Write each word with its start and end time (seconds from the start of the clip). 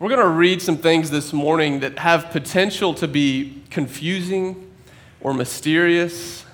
We're 0.00 0.10
going 0.10 0.20
to 0.20 0.28
read 0.28 0.62
some 0.62 0.76
things 0.76 1.10
this 1.10 1.32
morning 1.32 1.80
that 1.80 1.98
have 1.98 2.30
potential 2.30 2.94
to 2.94 3.08
be 3.08 3.64
confusing 3.68 4.70
or 5.20 5.34
mysterious. 5.34 6.44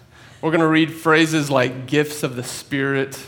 We're 0.41 0.51
going 0.51 0.63
to 0.63 0.67
read 0.67 0.91
phrases 0.91 1.51
like 1.51 1.85
gifts 1.85 2.23
of 2.23 2.37
the 2.37 2.43
Spirit, 2.43 3.23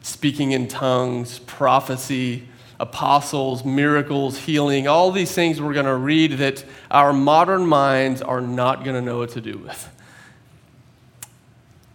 speaking 0.00 0.52
in 0.52 0.66
tongues, 0.66 1.40
prophecy, 1.40 2.48
apostles, 2.78 3.62
miracles, 3.62 4.38
healing, 4.38 4.88
all 4.88 5.12
these 5.12 5.32
things 5.32 5.60
we're 5.60 5.74
going 5.74 5.84
to 5.84 5.94
read 5.94 6.38
that 6.38 6.64
our 6.90 7.12
modern 7.12 7.66
minds 7.66 8.22
are 8.22 8.40
not 8.40 8.82
going 8.82 8.96
to 8.96 9.02
know 9.02 9.18
what 9.18 9.28
to 9.32 9.42
do 9.42 9.58
with. 9.58 9.90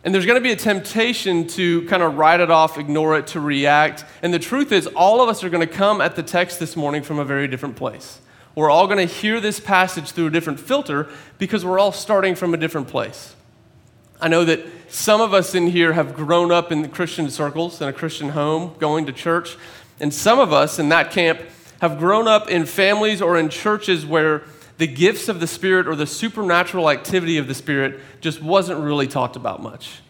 And 0.06 0.14
there's 0.14 0.28
going 0.28 0.38
to 0.38 0.42
be 0.42 0.52
a 0.52 0.56
temptation 0.56 1.48
to 1.48 1.82
kind 1.88 2.04
of 2.04 2.16
write 2.16 2.40
it 2.40 2.52
off, 2.52 2.78
ignore 2.78 3.18
it, 3.18 3.26
to 3.28 3.40
react. 3.40 4.06
And 4.22 4.32
the 4.32 4.38
truth 4.38 4.72
is, 4.72 4.86
all 4.86 5.20
of 5.20 5.30
us 5.30 5.44
are 5.44 5.50
going 5.50 5.68
to 5.68 5.74
come 5.74 6.00
at 6.00 6.16
the 6.16 6.22
text 6.22 6.60
this 6.60 6.76
morning 6.76 7.02
from 7.02 7.18
a 7.18 7.26
very 7.26 7.48
different 7.48 7.76
place. 7.76 8.20
We're 8.54 8.70
all 8.70 8.86
going 8.86 9.06
to 9.06 9.12
hear 9.12 9.42
this 9.42 9.60
passage 9.60 10.12
through 10.12 10.28
a 10.28 10.30
different 10.30 10.60
filter 10.60 11.10
because 11.40 11.66
we're 11.66 11.80
all 11.80 11.92
starting 11.92 12.36
from 12.36 12.54
a 12.54 12.58
different 12.58 12.88
place. 12.88 13.36
I 14.22 14.28
know 14.28 14.46
that 14.46 14.64
some 14.90 15.22
of 15.22 15.34
us 15.34 15.56
in 15.56 15.68
here 15.68 15.94
have 15.94 16.16
grown 16.16 16.52
up 16.52 16.72
in 16.72 16.88
Christian 16.90 17.28
circles, 17.32 17.82
in 17.82 17.88
a 17.88 17.94
Christian 17.94 18.30
home, 18.30 18.76
going 18.78 19.08
to 19.08 19.12
church. 19.12 19.58
And 20.00 20.14
some 20.14 20.40
of 20.40 20.54
us 20.54 20.78
in 20.78 20.90
that 20.90 21.10
camp 21.10 21.42
have 21.82 21.98
grown 21.98 22.28
up 22.28 22.48
in 22.48 22.68
families 22.68 23.24
or 23.24 23.40
in 23.40 23.50
churches 23.50 24.06
where 24.06 24.44
the 24.78 24.88
gifts 24.88 25.30
of 25.30 25.40
the 25.40 25.48
Spirit 25.48 25.88
or 25.88 25.96
the 25.96 26.08
supernatural 26.08 26.90
activity 26.90 27.38
of 27.38 27.48
the 27.48 27.54
Spirit 27.54 28.00
just 28.22 28.42
wasn't 28.42 28.80
really 28.80 29.08
talked 29.08 29.36
about 29.36 29.62
much. 29.62 30.02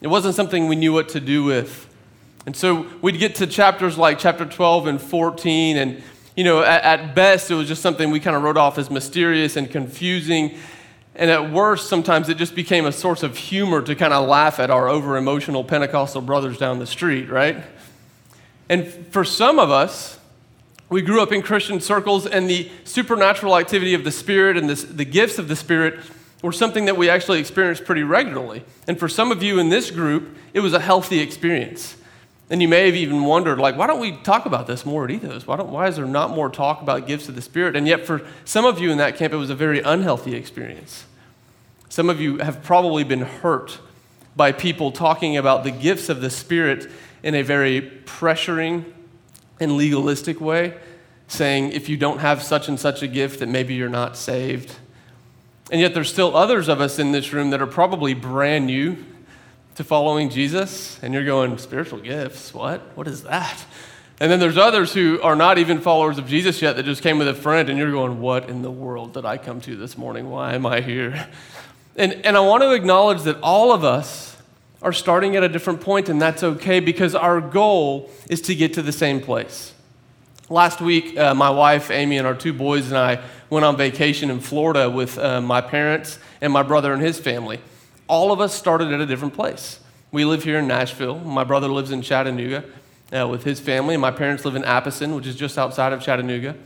It 0.00 0.08
wasn't 0.08 0.34
something 0.34 0.68
we 0.68 0.76
knew 0.76 0.92
what 0.92 1.08
to 1.10 1.20
do 1.20 1.44
with. 1.44 1.88
And 2.46 2.54
so 2.54 2.86
we'd 3.00 3.18
get 3.18 3.36
to 3.36 3.46
chapters 3.46 3.96
like 3.96 4.18
chapter 4.18 4.44
12 4.44 4.86
and 4.86 5.00
14, 5.00 5.76
and 5.78 6.02
you 6.36 6.44
know, 6.44 6.62
at, 6.62 6.82
at 6.82 7.14
best, 7.14 7.50
it 7.50 7.54
was 7.54 7.68
just 7.68 7.80
something 7.80 8.10
we 8.10 8.20
kind 8.20 8.36
of 8.36 8.42
wrote 8.42 8.56
off 8.56 8.76
as 8.76 8.90
mysterious 8.90 9.56
and 9.56 9.70
confusing. 9.70 10.58
And 11.14 11.30
at 11.30 11.50
worst, 11.52 11.88
sometimes 11.88 12.28
it 12.28 12.36
just 12.36 12.54
became 12.54 12.86
a 12.86 12.92
source 12.92 13.22
of 13.22 13.36
humor 13.36 13.80
to 13.82 13.94
kind 13.94 14.12
of 14.12 14.28
laugh 14.28 14.58
at 14.58 14.68
our 14.68 14.88
over 14.88 15.16
emotional 15.16 15.62
Pentecostal 15.62 16.20
brothers 16.20 16.58
down 16.58 16.80
the 16.80 16.86
street, 16.86 17.30
right? 17.30 17.62
And 18.68 18.88
for 19.10 19.24
some 19.24 19.58
of 19.58 19.70
us, 19.70 20.18
we 20.88 21.02
grew 21.02 21.22
up 21.22 21.32
in 21.32 21.42
Christian 21.42 21.80
circles, 21.80 22.26
and 22.26 22.48
the 22.48 22.70
supernatural 22.84 23.56
activity 23.56 23.94
of 23.94 24.04
the 24.04 24.12
Spirit 24.12 24.56
and 24.56 24.68
this, 24.68 24.84
the 24.84 25.04
gifts 25.04 25.38
of 25.38 25.48
the 25.48 25.56
Spirit 25.56 26.00
were 26.42 26.52
something 26.52 26.84
that 26.84 26.96
we 26.96 27.08
actually 27.08 27.40
experienced 27.40 27.84
pretty 27.84 28.02
regularly. 28.02 28.64
And 28.86 28.98
for 28.98 29.08
some 29.08 29.32
of 29.32 29.42
you 29.42 29.58
in 29.58 29.70
this 29.70 29.90
group, 29.90 30.36
it 30.52 30.60
was 30.60 30.74
a 30.74 30.80
healthy 30.80 31.20
experience. 31.20 31.96
And 32.50 32.60
you 32.60 32.68
may 32.68 32.84
have 32.84 32.94
even 32.94 33.24
wondered, 33.24 33.58
like, 33.58 33.76
why 33.76 33.86
don't 33.86 33.98
we 33.98 34.12
talk 34.18 34.44
about 34.44 34.66
this 34.66 34.84
more 34.84 35.04
at 35.04 35.10
Ethos? 35.10 35.46
Why, 35.46 35.56
don't, 35.56 35.70
why 35.70 35.88
is 35.88 35.96
there 35.96 36.04
not 36.04 36.30
more 36.30 36.50
talk 36.50 36.82
about 36.82 37.06
gifts 37.06 37.30
of 37.30 37.34
the 37.34 37.40
Spirit? 37.40 37.74
And 37.74 37.88
yet, 37.88 38.04
for 38.06 38.20
some 38.44 38.66
of 38.66 38.78
you 38.78 38.90
in 38.90 38.98
that 38.98 39.16
camp, 39.16 39.32
it 39.32 39.36
was 39.36 39.48
a 39.48 39.54
very 39.54 39.80
unhealthy 39.80 40.34
experience. 40.34 41.06
Some 41.88 42.10
of 42.10 42.20
you 42.20 42.38
have 42.38 42.62
probably 42.62 43.04
been 43.04 43.22
hurt 43.22 43.78
by 44.36 44.52
people 44.52 44.92
talking 44.92 45.36
about 45.38 45.64
the 45.64 45.70
gifts 45.70 46.10
of 46.10 46.20
the 46.20 46.28
Spirit 46.28 46.90
in 47.22 47.34
a 47.34 47.42
very 47.42 47.80
pressuring 48.04 48.84
and 49.60 49.76
legalistic 49.76 50.40
way, 50.40 50.74
saying 51.28 51.72
if 51.72 51.88
you 51.88 51.96
don't 51.96 52.18
have 52.18 52.42
such 52.42 52.68
and 52.68 52.78
such 52.78 53.02
a 53.02 53.06
gift, 53.06 53.40
that 53.40 53.48
maybe 53.48 53.74
you're 53.74 53.88
not 53.88 54.16
saved. 54.16 54.74
And 55.70 55.80
yet, 55.80 55.94
there's 55.94 56.10
still 56.10 56.36
others 56.36 56.68
of 56.68 56.80
us 56.80 56.98
in 56.98 57.12
this 57.12 57.32
room 57.32 57.50
that 57.50 57.62
are 57.62 57.66
probably 57.66 58.12
brand 58.12 58.66
new 58.66 58.96
to 59.76 59.84
following 59.84 60.30
Jesus, 60.30 60.98
and 61.02 61.14
you're 61.14 61.24
going, 61.24 61.58
spiritual 61.58 61.98
gifts? 61.98 62.54
What? 62.54 62.80
What 62.96 63.08
is 63.08 63.22
that? 63.22 63.64
And 64.20 64.30
then 64.30 64.38
there's 64.38 64.58
others 64.58 64.94
who 64.94 65.20
are 65.22 65.34
not 65.34 65.58
even 65.58 65.80
followers 65.80 66.18
of 66.18 66.28
Jesus 66.28 66.62
yet 66.62 66.76
that 66.76 66.84
just 66.84 67.02
came 67.02 67.18
with 67.18 67.28
a 67.28 67.34
friend, 67.34 67.68
and 67.68 67.78
you're 67.78 67.90
going, 67.90 68.20
What 68.20 68.48
in 68.48 68.62
the 68.62 68.70
world 68.70 69.14
did 69.14 69.24
I 69.24 69.38
come 69.38 69.60
to 69.62 69.76
this 69.76 69.98
morning? 69.98 70.30
Why 70.30 70.54
am 70.54 70.66
I 70.66 70.80
here? 70.80 71.28
And, 71.96 72.12
and 72.26 72.36
I 72.36 72.40
want 72.40 72.62
to 72.62 72.72
acknowledge 72.72 73.22
that 73.22 73.38
all 73.40 73.72
of 73.72 73.84
us 73.84 74.33
are 74.84 74.92
starting 74.92 75.34
at 75.34 75.42
a 75.42 75.48
different 75.48 75.80
point, 75.80 76.10
and 76.10 76.20
that's 76.20 76.42
okay 76.42 76.78
because 76.78 77.14
our 77.14 77.40
goal 77.40 78.10
is 78.28 78.42
to 78.42 78.54
get 78.54 78.74
to 78.74 78.82
the 78.82 78.92
same 78.92 79.18
place. 79.18 79.72
Last 80.50 80.82
week, 80.82 81.16
uh, 81.16 81.34
my 81.34 81.48
wife, 81.48 81.90
Amy, 81.90 82.18
and 82.18 82.26
our 82.26 82.34
two 82.34 82.52
boys 82.52 82.88
and 82.88 82.98
I 82.98 83.24
went 83.48 83.64
on 83.64 83.78
vacation 83.78 84.30
in 84.30 84.40
Florida 84.40 84.90
with 84.90 85.16
uh, 85.16 85.40
my 85.40 85.62
parents 85.62 86.18
and 86.42 86.52
my 86.52 86.62
brother 86.62 86.92
and 86.92 87.00
his 87.00 87.18
family. 87.18 87.60
All 88.08 88.30
of 88.30 88.42
us 88.42 88.54
started 88.54 88.92
at 88.92 89.00
a 89.00 89.06
different 89.06 89.32
place. 89.32 89.80
We 90.12 90.26
live 90.26 90.44
here 90.44 90.58
in 90.58 90.68
Nashville. 90.68 91.18
My 91.18 91.44
brother 91.44 91.68
lives 91.68 91.90
in 91.90 92.02
Chattanooga 92.02 92.64
uh, 93.10 93.26
with 93.26 93.42
his 93.42 93.60
family, 93.60 93.94
and 93.94 94.02
my 94.02 94.10
parents 94.10 94.44
live 94.44 94.54
in 94.54 94.64
Apison, 94.64 95.16
which 95.16 95.26
is 95.26 95.34
just 95.34 95.56
outside 95.56 95.94
of 95.94 96.02
Chattanooga. 96.02 96.56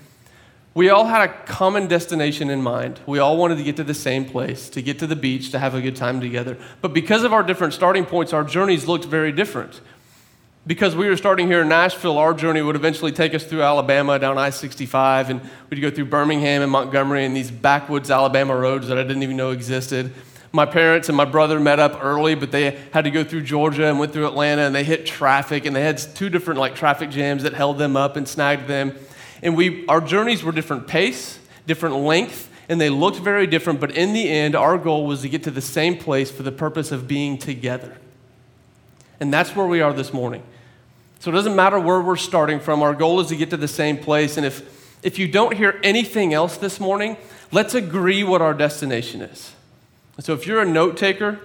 We 0.78 0.90
all 0.90 1.06
had 1.06 1.28
a 1.28 1.32
common 1.42 1.88
destination 1.88 2.50
in 2.50 2.62
mind. 2.62 3.00
We 3.04 3.18
all 3.18 3.36
wanted 3.36 3.58
to 3.58 3.64
get 3.64 3.74
to 3.78 3.82
the 3.82 3.94
same 3.94 4.24
place, 4.24 4.70
to 4.70 4.80
get 4.80 5.00
to 5.00 5.08
the 5.08 5.16
beach, 5.16 5.50
to 5.50 5.58
have 5.58 5.74
a 5.74 5.80
good 5.80 5.96
time 5.96 6.20
together. 6.20 6.56
But 6.80 6.94
because 6.94 7.24
of 7.24 7.32
our 7.32 7.42
different 7.42 7.74
starting 7.74 8.06
points, 8.06 8.32
our 8.32 8.44
journeys 8.44 8.86
looked 8.86 9.04
very 9.04 9.32
different. 9.32 9.80
Because 10.68 10.94
we 10.94 11.08
were 11.08 11.16
starting 11.16 11.48
here 11.48 11.62
in 11.62 11.68
Nashville, 11.68 12.16
our 12.16 12.32
journey 12.32 12.62
would 12.62 12.76
eventually 12.76 13.10
take 13.10 13.34
us 13.34 13.42
through 13.42 13.62
Alabama 13.62 14.20
down 14.20 14.38
I 14.38 14.50
65, 14.50 15.30
and 15.30 15.40
we'd 15.68 15.80
go 15.80 15.90
through 15.90 16.04
Birmingham 16.04 16.62
and 16.62 16.70
Montgomery 16.70 17.24
and 17.24 17.34
these 17.34 17.50
backwoods 17.50 18.08
Alabama 18.08 18.54
roads 18.54 18.86
that 18.86 18.98
I 18.98 19.02
didn't 19.02 19.24
even 19.24 19.36
know 19.36 19.50
existed. 19.50 20.12
My 20.52 20.64
parents 20.64 21.08
and 21.08 21.16
my 21.16 21.24
brother 21.24 21.58
met 21.58 21.80
up 21.80 21.98
early, 22.04 22.36
but 22.36 22.52
they 22.52 22.78
had 22.92 23.02
to 23.02 23.10
go 23.10 23.24
through 23.24 23.42
Georgia 23.42 23.86
and 23.88 23.98
went 23.98 24.12
through 24.12 24.28
Atlanta, 24.28 24.62
and 24.62 24.76
they 24.76 24.84
hit 24.84 25.06
traffic, 25.06 25.66
and 25.66 25.74
they 25.74 25.82
had 25.82 25.98
two 25.98 26.30
different 26.30 26.60
like 26.60 26.76
traffic 26.76 27.10
jams 27.10 27.42
that 27.42 27.54
held 27.54 27.78
them 27.78 27.96
up 27.96 28.14
and 28.14 28.28
snagged 28.28 28.68
them. 28.68 28.94
And 29.43 29.56
we, 29.56 29.87
our 29.87 30.00
journeys 30.00 30.43
were 30.43 30.53
different 30.53 30.87
pace, 30.87 31.38
different 31.66 31.97
length, 31.97 32.50
and 32.69 32.81
they 32.81 32.91
looked 32.91 33.19
very 33.19 33.47
different, 33.47 33.81
but 33.81 33.93
in 33.93 34.12
the 34.12 34.28
end, 34.28 34.54
our 34.54 34.76
goal 34.76 35.06
was 35.06 35.22
to 35.22 35.28
get 35.28 35.43
to 35.44 35.50
the 35.50 35.62
same 35.62 35.97
place 35.97 36.31
for 36.31 36.43
the 36.43 36.53
purpose 36.53 36.93
of 36.93 37.09
being 37.09 37.38
together. 37.38 37.97
And 39.21 39.32
that's 39.32 39.56
where 39.56 39.66
we 39.66 39.81
are 39.81 39.93
this 39.93 40.12
morning. 40.12 40.43
So 41.21 41.31
it 41.31 41.34
doesn't 41.34 41.56
matter 41.56 41.81
where 41.81 42.00
we're 42.00 42.16
starting 42.16 42.60
from, 42.60 42.82
our 42.82 42.94
goal 42.94 43.21
is 43.21 43.28
to 43.28 43.37
get 43.37 43.50
to 43.50 43.56
the 43.56 43.69
same 43.69 43.99
place. 43.99 44.37
And 44.37 44.47
if, 44.47 44.99
if 45.03 45.19
you 45.19 45.26
don't 45.26 45.56
hear 45.56 45.81
anything 45.82 46.34
else 46.34 46.56
this 46.56 46.78
morning, 46.78 47.16
let's 47.50 47.75
agree 47.75 48.22
what 48.22 48.43
our 48.43 48.55
destination 48.55 49.22
is. 49.22 49.53
So 50.20 50.34
if 50.34 50.47
you're 50.47 50.60
a 50.60 50.66
note 50.66 50.97
taker, 50.97 51.41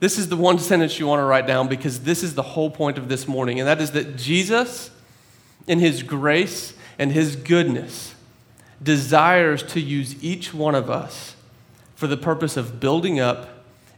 this 0.00 0.18
is 0.18 0.28
the 0.28 0.36
one 0.36 0.58
sentence 0.58 0.98
you 0.98 1.06
want 1.06 1.20
to 1.20 1.24
write 1.24 1.46
down 1.46 1.68
because 1.68 2.00
this 2.00 2.22
is 2.22 2.34
the 2.34 2.42
whole 2.42 2.70
point 2.70 2.98
of 2.98 3.08
this 3.08 3.26
morning, 3.26 3.58
and 3.58 3.68
that 3.68 3.80
is 3.80 3.92
that 3.92 4.16
Jesus, 4.16 4.90
in 5.66 5.78
his 5.78 6.02
grace, 6.02 6.74
and 7.02 7.10
His 7.10 7.34
goodness 7.34 8.14
desires 8.80 9.64
to 9.64 9.80
use 9.80 10.22
each 10.22 10.54
one 10.54 10.76
of 10.76 10.88
us 10.88 11.34
for 11.96 12.06
the 12.06 12.16
purpose 12.16 12.56
of 12.56 12.78
building 12.78 13.18
up, 13.18 13.48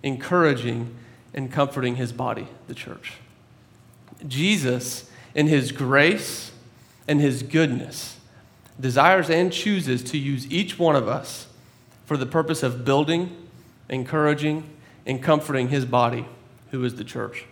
encouraging, 0.02 0.96
and 1.34 1.52
comforting 1.52 1.96
His 1.96 2.12
body, 2.14 2.48
the 2.66 2.72
church. 2.72 3.18
Jesus, 4.26 5.10
in 5.34 5.48
His 5.48 5.70
grace 5.70 6.52
and 7.06 7.20
His 7.20 7.42
goodness, 7.42 8.16
desires 8.80 9.28
and 9.28 9.52
chooses 9.52 10.02
to 10.04 10.16
use 10.16 10.50
each 10.50 10.78
one 10.78 10.96
of 10.96 11.06
us 11.06 11.46
for 12.06 12.16
the 12.16 12.24
purpose 12.24 12.62
of 12.62 12.86
building, 12.86 13.36
encouraging, 13.90 14.64
and 15.04 15.22
comforting 15.22 15.68
His 15.68 15.84
body, 15.84 16.24
who 16.70 16.82
is 16.82 16.94
the 16.94 17.04
church. 17.04 17.44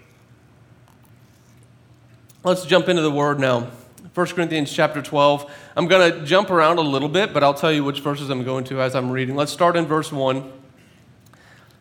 Let's 2.43 2.65
jump 2.65 2.89
into 2.89 3.03
the 3.03 3.11
word 3.11 3.39
now. 3.39 3.71
1 4.15 4.27
Corinthians 4.27 4.71
chapter 4.71 5.01
12. 5.01 5.51
I'm 5.75 5.89
going 5.89 6.13
to 6.13 6.27
jump 6.27 6.51
around 6.51 6.77
a 6.77 6.83
little 6.83 7.09
bit, 7.09 7.33
but 7.33 7.43
I'll 7.43 7.55
tell 7.55 7.73
you 7.73 7.83
which 7.83 8.01
verses 8.01 8.29
I'm 8.29 8.45
going 8.45 8.65
to 8.65 8.83
as 8.83 8.95
I'm 8.95 9.11
reading. 9.11 9.37
Let's 9.37 9.53
start 9.53 9.75
in 9.75 9.87
verse 9.87 10.13
1. 10.13 10.53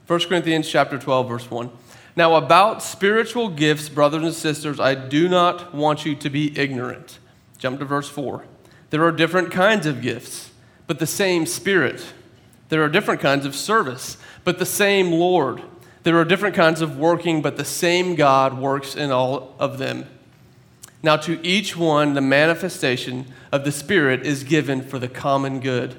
1 0.08 0.20
Corinthians 0.22 0.70
chapter 0.70 0.98
12 0.98 1.28
verse 1.28 1.52
1. 1.52 1.70
Now 2.16 2.36
about 2.36 2.82
spiritual 2.82 3.50
gifts, 3.50 3.90
brothers 3.90 4.24
and 4.24 4.34
sisters, 4.34 4.80
I 4.80 4.96
do 4.96 5.28
not 5.28 5.76
want 5.76 6.06
you 6.06 6.16
to 6.16 6.30
be 6.30 6.58
ignorant. 6.58 7.20
Jump 7.58 7.80
to 7.80 7.86
verse 7.86 8.08
4. 8.08 8.46
There 8.92 9.04
are 9.04 9.12
different 9.12 9.52
kinds 9.52 9.86
of 9.86 10.02
gifts, 10.02 10.52
but 10.88 11.00
the 11.00 11.08
same 11.08 11.46
Spirit. 11.46 12.14
There 12.70 12.82
are 12.82 12.90
different 12.90 13.20
kinds 13.20 13.46
of 13.46 13.56
service, 13.56 14.16
but 14.46 14.58
the 14.58 14.66
same 14.66 15.12
Lord. 15.12 15.62
There 16.04 16.18
are 16.18 16.26
different 16.26 16.56
kinds 16.56 16.80
of 16.80 16.98
working, 16.98 17.42
but 17.42 17.58
the 17.58 17.66
same 17.66 18.16
God 18.16 18.58
works 18.58 18.96
in 18.96 19.12
all 19.12 19.54
of 19.60 19.78
them. 19.78 20.06
Now, 21.04 21.16
to 21.18 21.46
each 21.46 21.76
one, 21.76 22.14
the 22.14 22.22
manifestation 22.22 23.26
of 23.52 23.64
the 23.64 23.72
Spirit 23.72 24.26
is 24.26 24.44
given 24.44 24.82
for 24.82 25.00
the 25.00 25.08
common 25.08 25.60
good. 25.60 25.96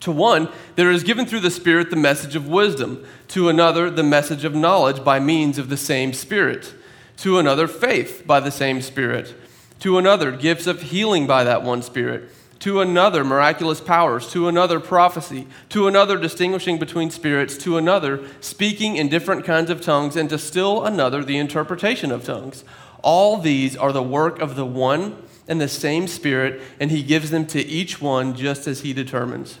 To 0.00 0.12
one, 0.12 0.48
there 0.76 0.90
is 0.90 1.02
given 1.02 1.26
through 1.26 1.40
the 1.40 1.50
Spirit 1.50 1.90
the 1.90 1.96
message 1.96 2.36
of 2.36 2.48
wisdom, 2.48 3.04
to 3.28 3.48
another, 3.48 3.90
the 3.90 4.04
message 4.04 4.44
of 4.44 4.54
knowledge 4.54 5.02
by 5.02 5.18
means 5.18 5.58
of 5.58 5.68
the 5.68 5.76
same 5.76 6.12
Spirit, 6.12 6.72
to 7.18 7.38
another, 7.38 7.66
faith 7.66 8.22
by 8.26 8.38
the 8.38 8.50
same 8.50 8.80
Spirit, 8.82 9.34
to 9.80 9.98
another, 9.98 10.30
gifts 10.30 10.66
of 10.66 10.82
healing 10.82 11.26
by 11.26 11.42
that 11.42 11.62
one 11.62 11.82
Spirit, 11.82 12.30
to 12.60 12.80
another, 12.80 13.24
miraculous 13.24 13.80
powers, 13.80 14.30
to 14.30 14.48
another, 14.48 14.78
prophecy, 14.78 15.46
to 15.70 15.88
another, 15.88 16.16
distinguishing 16.16 16.78
between 16.78 17.10
spirits, 17.10 17.56
to 17.58 17.76
another, 17.76 18.24
speaking 18.40 18.96
in 18.96 19.08
different 19.08 19.44
kinds 19.44 19.70
of 19.70 19.80
tongues, 19.80 20.14
and 20.14 20.30
to 20.30 20.38
still 20.38 20.84
another, 20.84 21.24
the 21.24 21.38
interpretation 21.38 22.12
of 22.12 22.24
tongues. 22.24 22.64
All 23.06 23.36
these 23.36 23.76
are 23.76 23.92
the 23.92 24.02
work 24.02 24.40
of 24.40 24.56
the 24.56 24.66
one 24.66 25.22
and 25.46 25.60
the 25.60 25.68
same 25.68 26.08
Spirit, 26.08 26.60
and 26.80 26.90
He 26.90 27.04
gives 27.04 27.30
them 27.30 27.46
to 27.46 27.64
each 27.64 28.00
one 28.00 28.34
just 28.34 28.66
as 28.66 28.80
He 28.80 28.92
determines. 28.92 29.60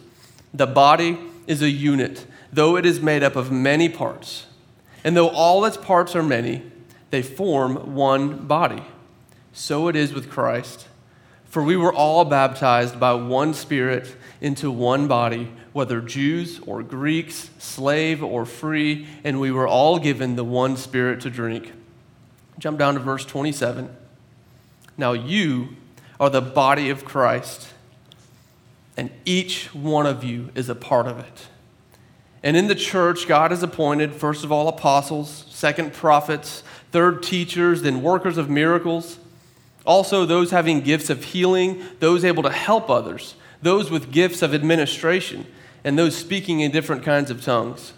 The 0.52 0.66
body 0.66 1.16
is 1.46 1.62
a 1.62 1.70
unit, 1.70 2.26
though 2.52 2.76
it 2.76 2.84
is 2.84 3.00
made 3.00 3.22
up 3.22 3.36
of 3.36 3.52
many 3.52 3.88
parts. 3.88 4.46
And 5.04 5.16
though 5.16 5.28
all 5.28 5.64
its 5.64 5.76
parts 5.76 6.16
are 6.16 6.24
many, 6.24 6.64
they 7.10 7.22
form 7.22 7.94
one 7.94 8.48
body. 8.48 8.82
So 9.52 9.86
it 9.86 9.94
is 9.94 10.12
with 10.12 10.28
Christ. 10.28 10.88
For 11.44 11.62
we 11.62 11.76
were 11.76 11.94
all 11.94 12.24
baptized 12.24 12.98
by 12.98 13.14
one 13.14 13.54
Spirit 13.54 14.12
into 14.40 14.72
one 14.72 15.06
body, 15.06 15.52
whether 15.72 16.00
Jews 16.00 16.58
or 16.66 16.82
Greeks, 16.82 17.50
slave 17.58 18.24
or 18.24 18.44
free, 18.44 19.06
and 19.22 19.38
we 19.38 19.52
were 19.52 19.68
all 19.68 20.00
given 20.00 20.34
the 20.34 20.42
one 20.42 20.76
Spirit 20.76 21.20
to 21.20 21.30
drink. 21.30 21.70
Jump 22.58 22.78
down 22.78 22.94
to 22.94 23.00
verse 23.00 23.24
27. 23.24 23.94
Now 24.96 25.12
you 25.12 25.76
are 26.18 26.30
the 26.30 26.40
body 26.40 26.88
of 26.88 27.04
Christ, 27.04 27.72
and 28.96 29.10
each 29.24 29.74
one 29.74 30.06
of 30.06 30.24
you 30.24 30.50
is 30.54 30.68
a 30.68 30.74
part 30.74 31.06
of 31.06 31.18
it. 31.18 31.48
And 32.42 32.56
in 32.56 32.68
the 32.68 32.74
church, 32.74 33.26
God 33.26 33.50
has 33.50 33.62
appointed, 33.62 34.14
first 34.14 34.44
of 34.44 34.52
all, 34.52 34.68
apostles, 34.68 35.46
second, 35.48 35.92
prophets, 35.92 36.62
third, 36.92 37.22
teachers, 37.22 37.82
then 37.82 38.02
workers 38.02 38.38
of 38.38 38.48
miracles. 38.48 39.18
Also, 39.84 40.24
those 40.24 40.50
having 40.50 40.80
gifts 40.80 41.10
of 41.10 41.24
healing, 41.24 41.82
those 42.00 42.24
able 42.24 42.42
to 42.42 42.50
help 42.50 42.88
others, 42.88 43.34
those 43.62 43.90
with 43.90 44.12
gifts 44.12 44.42
of 44.42 44.54
administration, 44.54 45.46
and 45.84 45.98
those 45.98 46.16
speaking 46.16 46.60
in 46.60 46.70
different 46.70 47.02
kinds 47.02 47.30
of 47.30 47.42
tongues. 47.42 47.92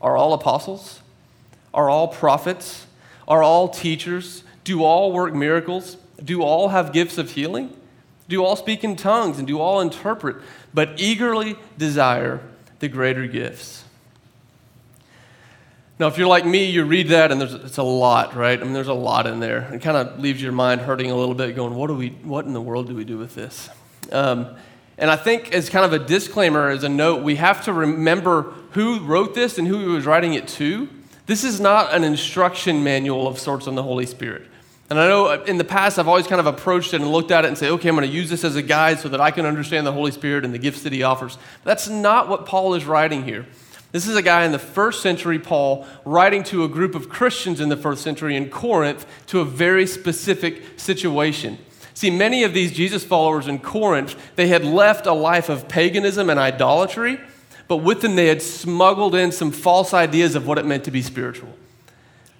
Are 0.00 0.16
all 0.16 0.32
apostles? 0.32 1.00
Are 1.74 1.90
all 1.90 2.08
prophets? 2.08 2.86
Are 3.28 3.42
all 3.42 3.68
teachers? 3.68 4.42
Do 4.64 4.82
all 4.82 5.12
work 5.12 5.34
miracles? 5.34 5.98
Do 6.22 6.42
all 6.42 6.70
have 6.70 6.92
gifts 6.92 7.18
of 7.18 7.30
healing? 7.32 7.76
Do 8.28 8.44
all 8.44 8.56
speak 8.56 8.82
in 8.82 8.96
tongues 8.96 9.38
and 9.38 9.46
do 9.46 9.60
all 9.60 9.80
interpret? 9.80 10.36
But 10.74 11.00
eagerly 11.00 11.56
desire 11.76 12.40
the 12.80 12.88
greater 12.88 13.26
gifts. 13.26 13.84
Now, 15.98 16.06
if 16.06 16.16
you're 16.16 16.28
like 16.28 16.46
me, 16.46 16.66
you 16.66 16.84
read 16.84 17.08
that 17.08 17.32
and 17.32 17.40
there's, 17.40 17.54
it's 17.54 17.78
a 17.78 17.82
lot, 17.82 18.36
right? 18.36 18.58
I 18.58 18.62
mean, 18.62 18.72
there's 18.72 18.88
a 18.88 18.94
lot 18.94 19.26
in 19.26 19.40
there. 19.40 19.72
It 19.74 19.82
kind 19.82 19.96
of 19.96 20.20
leaves 20.20 20.40
your 20.40 20.52
mind 20.52 20.80
hurting 20.80 21.10
a 21.10 21.16
little 21.16 21.34
bit, 21.34 21.56
going, 21.56 21.74
what, 21.74 21.88
do 21.88 21.96
we, 21.96 22.10
what 22.22 22.44
in 22.44 22.52
the 22.52 22.60
world 22.60 22.86
do 22.86 22.94
we 22.94 23.04
do 23.04 23.18
with 23.18 23.34
this? 23.34 23.68
Um, 24.12 24.56
and 24.96 25.10
I 25.10 25.16
think, 25.16 25.52
as 25.52 25.68
kind 25.68 25.84
of 25.84 25.92
a 25.92 26.04
disclaimer, 26.04 26.70
as 26.70 26.84
a 26.84 26.88
note, 26.88 27.24
we 27.24 27.36
have 27.36 27.64
to 27.64 27.72
remember 27.72 28.54
who 28.72 29.00
wrote 29.00 29.34
this 29.34 29.58
and 29.58 29.66
who 29.66 29.80
he 29.80 29.86
was 29.86 30.06
writing 30.06 30.34
it 30.34 30.46
to. 30.48 30.88
This 31.28 31.44
is 31.44 31.60
not 31.60 31.94
an 31.94 32.04
instruction 32.04 32.82
manual 32.82 33.28
of 33.28 33.38
sorts 33.38 33.66
on 33.66 33.74
the 33.74 33.82
Holy 33.82 34.06
Spirit. 34.06 34.46
And 34.88 34.98
I 34.98 35.06
know 35.06 35.26
uh, 35.26 35.44
in 35.46 35.58
the 35.58 35.64
past 35.64 35.98
I've 35.98 36.08
always 36.08 36.26
kind 36.26 36.40
of 36.40 36.46
approached 36.46 36.94
it 36.94 37.02
and 37.02 37.12
looked 37.12 37.30
at 37.30 37.44
it 37.44 37.48
and 37.48 37.58
say, 37.58 37.68
okay, 37.68 37.90
I'm 37.90 37.96
going 37.96 38.08
to 38.08 38.14
use 38.14 38.30
this 38.30 38.44
as 38.44 38.56
a 38.56 38.62
guide 38.62 38.98
so 38.98 39.10
that 39.10 39.20
I 39.20 39.30
can 39.30 39.44
understand 39.44 39.86
the 39.86 39.92
Holy 39.92 40.10
Spirit 40.10 40.46
and 40.46 40.54
the 40.54 40.58
gifts 40.58 40.84
that 40.84 40.92
he 40.92 41.02
offers. 41.02 41.36
That's 41.64 41.86
not 41.86 42.30
what 42.30 42.46
Paul 42.46 42.72
is 42.72 42.86
writing 42.86 43.24
here. 43.24 43.44
This 43.92 44.08
is 44.08 44.16
a 44.16 44.22
guy 44.22 44.46
in 44.46 44.52
the 44.52 44.58
first 44.58 45.02
century, 45.02 45.38
Paul, 45.38 45.86
writing 46.06 46.44
to 46.44 46.64
a 46.64 46.68
group 46.68 46.94
of 46.94 47.10
Christians 47.10 47.60
in 47.60 47.68
the 47.68 47.76
first 47.76 48.02
century 48.02 48.34
in 48.34 48.48
Corinth 48.48 49.04
to 49.26 49.40
a 49.40 49.44
very 49.44 49.86
specific 49.86 50.62
situation. 50.78 51.58
See, 51.92 52.10
many 52.10 52.42
of 52.42 52.54
these 52.54 52.72
Jesus 52.72 53.04
followers 53.04 53.48
in 53.48 53.58
Corinth, 53.58 54.16
they 54.36 54.48
had 54.48 54.64
left 54.64 55.04
a 55.04 55.12
life 55.12 55.50
of 55.50 55.68
paganism 55.68 56.30
and 56.30 56.40
idolatry, 56.40 57.20
but 57.68 57.78
with 57.78 58.00
them 58.00 58.16
they 58.16 58.26
had 58.26 58.42
smuggled 58.42 59.14
in 59.14 59.30
some 59.30 59.52
false 59.52 59.94
ideas 59.94 60.34
of 60.34 60.46
what 60.46 60.58
it 60.58 60.66
meant 60.66 60.84
to 60.84 60.90
be 60.90 61.02
spiritual. 61.02 61.50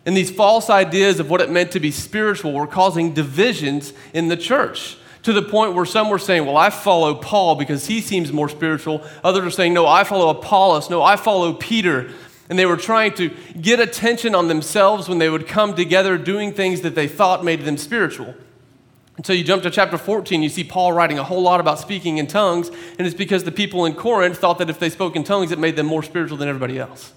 And 0.05 0.17
these 0.17 0.31
false 0.31 0.71
ideas 0.71 1.21
of 1.21 1.29
what 1.29 1.43
it 1.43 1.51
meant 1.51 1.71
to 1.73 1.81
be 1.81 1.91
spiritual 1.91 2.53
were 2.53 2.67
causing 2.67 3.13
divisions 3.13 3.93
in 4.15 4.29
the 4.29 4.37
church 4.37 4.97
to 5.23 5.35
the 5.35 5.43
point 5.43 5.75
where 5.75 5.85
some 5.85 6.09
were 6.09 6.19
saying, 6.19 6.47
Well, 6.47 6.57
I 6.57 6.71
follow 6.71 7.15
Paul 7.15 7.57
because 7.57 7.87
he 7.87 8.01
seems 8.01 8.33
more 8.33 8.49
spiritual. 8.49 9.03
Others 9.23 9.45
are 9.45 9.51
saying, 9.51 9.75
No, 9.75 9.87
I 9.87 10.05
follow 10.05 10.31
Apollos. 10.31 10.89
No, 10.89 11.03
I 11.03 11.17
follow 11.17 11.53
Peter. 11.53 12.11
And 12.49 12.59
they 12.59 12.65
were 12.65 12.79
trying 12.79 13.13
to 13.17 13.31
get 13.61 13.79
attention 13.79 14.35
on 14.35 14.49
themselves 14.49 15.07
when 15.07 15.19
they 15.19 15.29
would 15.29 15.47
come 15.47 15.75
together 15.75 16.17
doing 16.17 16.55
things 16.55 16.81
that 16.81 16.95
they 16.95 17.07
thought 17.07 17.45
made 17.45 17.67
them 17.67 17.77
spiritual. 17.77 18.35
Until 19.19 19.35
you 19.35 19.43
jump 19.43 19.65
to 19.65 19.71
chapter 19.71 19.99
14, 19.99 20.45
you 20.45 20.49
see 20.49 20.63
Paul 20.63 20.93
writing 20.93 21.19
a 21.19 21.25
whole 21.25 21.43
lot 21.43 21.59
about 21.59 21.81
speaking 21.81 22.19
in 22.19 22.29
tongues, 22.29 22.71
and 22.99 23.07
it's 23.07 23.17
because 23.17 23.43
the 23.43 23.51
people 23.51 23.85
in 23.85 23.95
Corinth 23.95 24.39
thought 24.39 24.59
that 24.59 24.71
if 24.71 24.79
they 24.79 24.89
spoke 24.89 25.17
in 25.17 25.25
tongues, 25.25 25.51
it 25.51 25.59
made 25.59 25.75
them 25.75 25.87
more 25.87 26.05
spiritual 26.05 26.39
than 26.39 26.49
everybody 26.49 26.79
else. 26.79 27.13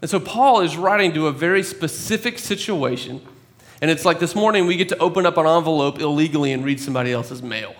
And 0.00 0.10
so 0.10 0.18
Paul 0.18 0.62
is 0.62 0.78
writing 0.78 1.12
to 1.12 1.26
a 1.26 1.32
very 1.32 1.62
specific 1.62 2.38
situation. 2.38 3.20
And 3.82 3.90
it's 3.90 4.06
like 4.06 4.18
this 4.18 4.34
morning 4.34 4.66
we 4.66 4.76
get 4.76 4.88
to 4.88 4.98
open 4.98 5.26
up 5.26 5.36
an 5.36 5.46
envelope 5.46 5.98
illegally 6.00 6.52
and 6.52 6.64
read 6.64 6.80
somebody 6.80 7.12
else's 7.12 7.42
mail. 7.42 7.74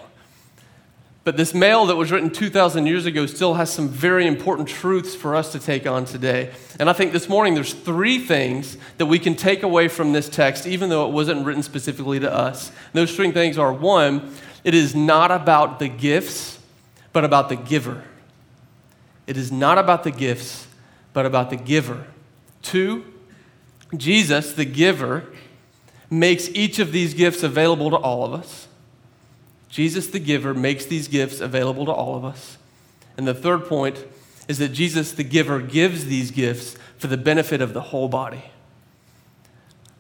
But 1.25 1.39
this 1.39 1.55
mail 1.55 1.87
that 1.87 1.97
was 1.97 2.13
written 2.13 2.31
2,000 2.31 2.87
years 2.87 3.07
ago 3.07 3.25
still 3.25 3.55
has 3.55 3.73
some 3.73 3.89
very 3.89 4.27
important 4.27 4.69
truths 4.69 5.15
for 5.15 5.35
us 5.35 5.53
to 5.53 5.59
take 5.59 5.87
on 5.87 6.05
today. 6.05 6.53
And 6.79 6.91
I 6.91 6.93
think 6.93 7.13
this 7.13 7.31
morning 7.31 7.55
there's 7.55 7.73
three 7.73 8.19
things 8.19 8.77
that 8.99 9.07
we 9.07 9.19
can 9.19 9.35
take 9.35 9.63
away 9.63 9.89
from 9.89 10.13
this 10.13 10.29
text, 10.29 10.67
even 10.67 10.91
though 10.91 11.09
it 11.09 11.13
wasn't 11.13 11.47
written 11.47 11.63
specifically 11.63 12.21
to 12.21 12.31
us. 12.31 12.69
And 12.69 12.77
those 12.93 13.17
three 13.17 13.31
things 13.31 13.57
are 13.57 13.73
one, 13.73 14.35
it 14.65 14.75
is 14.75 14.95
not 14.95 15.31
about 15.31 15.79
the 15.79 15.89
gifts, 15.89 16.59
but 17.15 17.25
about 17.25 17.49
the 17.49 17.57
giver. 17.57 18.05
It 19.27 19.39
is 19.39 19.51
not 19.51 19.79
about 19.79 20.05
the 20.05 20.11
gifts, 20.11 20.67
but 21.15 21.25
about 21.25 21.49
the 21.49 21.57
giver. 21.57 22.07
Two, 22.61 23.03
Jesus, 23.97 24.53
the 24.53 24.67
giver, 24.67 25.25
makes 26.11 26.51
each 26.51 26.79
of 26.79 26.93
these 26.93 27.15
gifts 27.15 27.43
available 27.43 27.89
to 27.91 27.97
all 27.97 28.27
of 28.27 28.35
us. 28.35 28.69
Jesus, 29.75 30.07
the 30.07 30.21
giver, 30.21 30.55
makes 30.55 30.87
these 30.87 31.09
gifts 31.09 31.41
available 31.41 31.85
to 31.87 31.91
all 31.91 32.15
of 32.15 32.25
us. 32.25 32.59
And 33.17 33.27
the 33.27 33.35
third 33.35 33.65
point 33.65 34.05
is 34.47 34.59
that 34.59 34.69
Jesus, 34.69 35.11
the 35.11 35.25
giver, 35.25 35.61
gives 35.61 36.05
these 36.05 36.31
gifts 36.31 36.77
for 36.97 37.09
the 37.09 37.17
benefit 37.17 37.61
of 37.61 37.75
the 37.75 37.81
whole 37.81 38.07
body. 38.07 38.45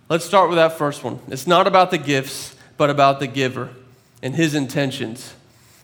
Let's 0.08 0.24
start 0.24 0.48
with 0.48 0.58
that 0.58 0.78
first 0.78 1.02
one. 1.02 1.18
It's 1.26 1.48
not 1.48 1.66
about 1.66 1.90
the 1.90 1.98
gifts, 1.98 2.54
but 2.76 2.88
about 2.88 3.18
the 3.18 3.26
giver 3.26 3.70
and 4.22 4.36
his 4.36 4.54
intentions. 4.54 5.34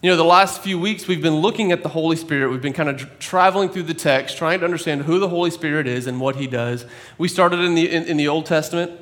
You 0.02 0.10
know, 0.10 0.16
the 0.16 0.22
last 0.22 0.62
few 0.62 0.78
weeks 0.78 1.08
we've 1.08 1.20
been 1.20 1.40
looking 1.40 1.72
at 1.72 1.82
the 1.82 1.88
Holy 1.88 2.14
Spirit. 2.14 2.52
We've 2.52 2.62
been 2.62 2.72
kind 2.72 2.90
of 2.90 3.18
traveling 3.18 3.70
through 3.70 3.82
the 3.82 3.94
text, 3.94 4.36
trying 4.36 4.60
to 4.60 4.64
understand 4.66 5.02
who 5.02 5.18
the 5.18 5.28
Holy 5.28 5.50
Spirit 5.50 5.88
is 5.88 6.06
and 6.06 6.20
what 6.20 6.36
he 6.36 6.46
does. 6.46 6.86
We 7.18 7.26
started 7.26 7.58
in 7.58 7.74
the, 7.74 7.90
in, 7.90 8.04
in 8.04 8.16
the 8.18 8.28
Old 8.28 8.46
Testament, 8.46 8.92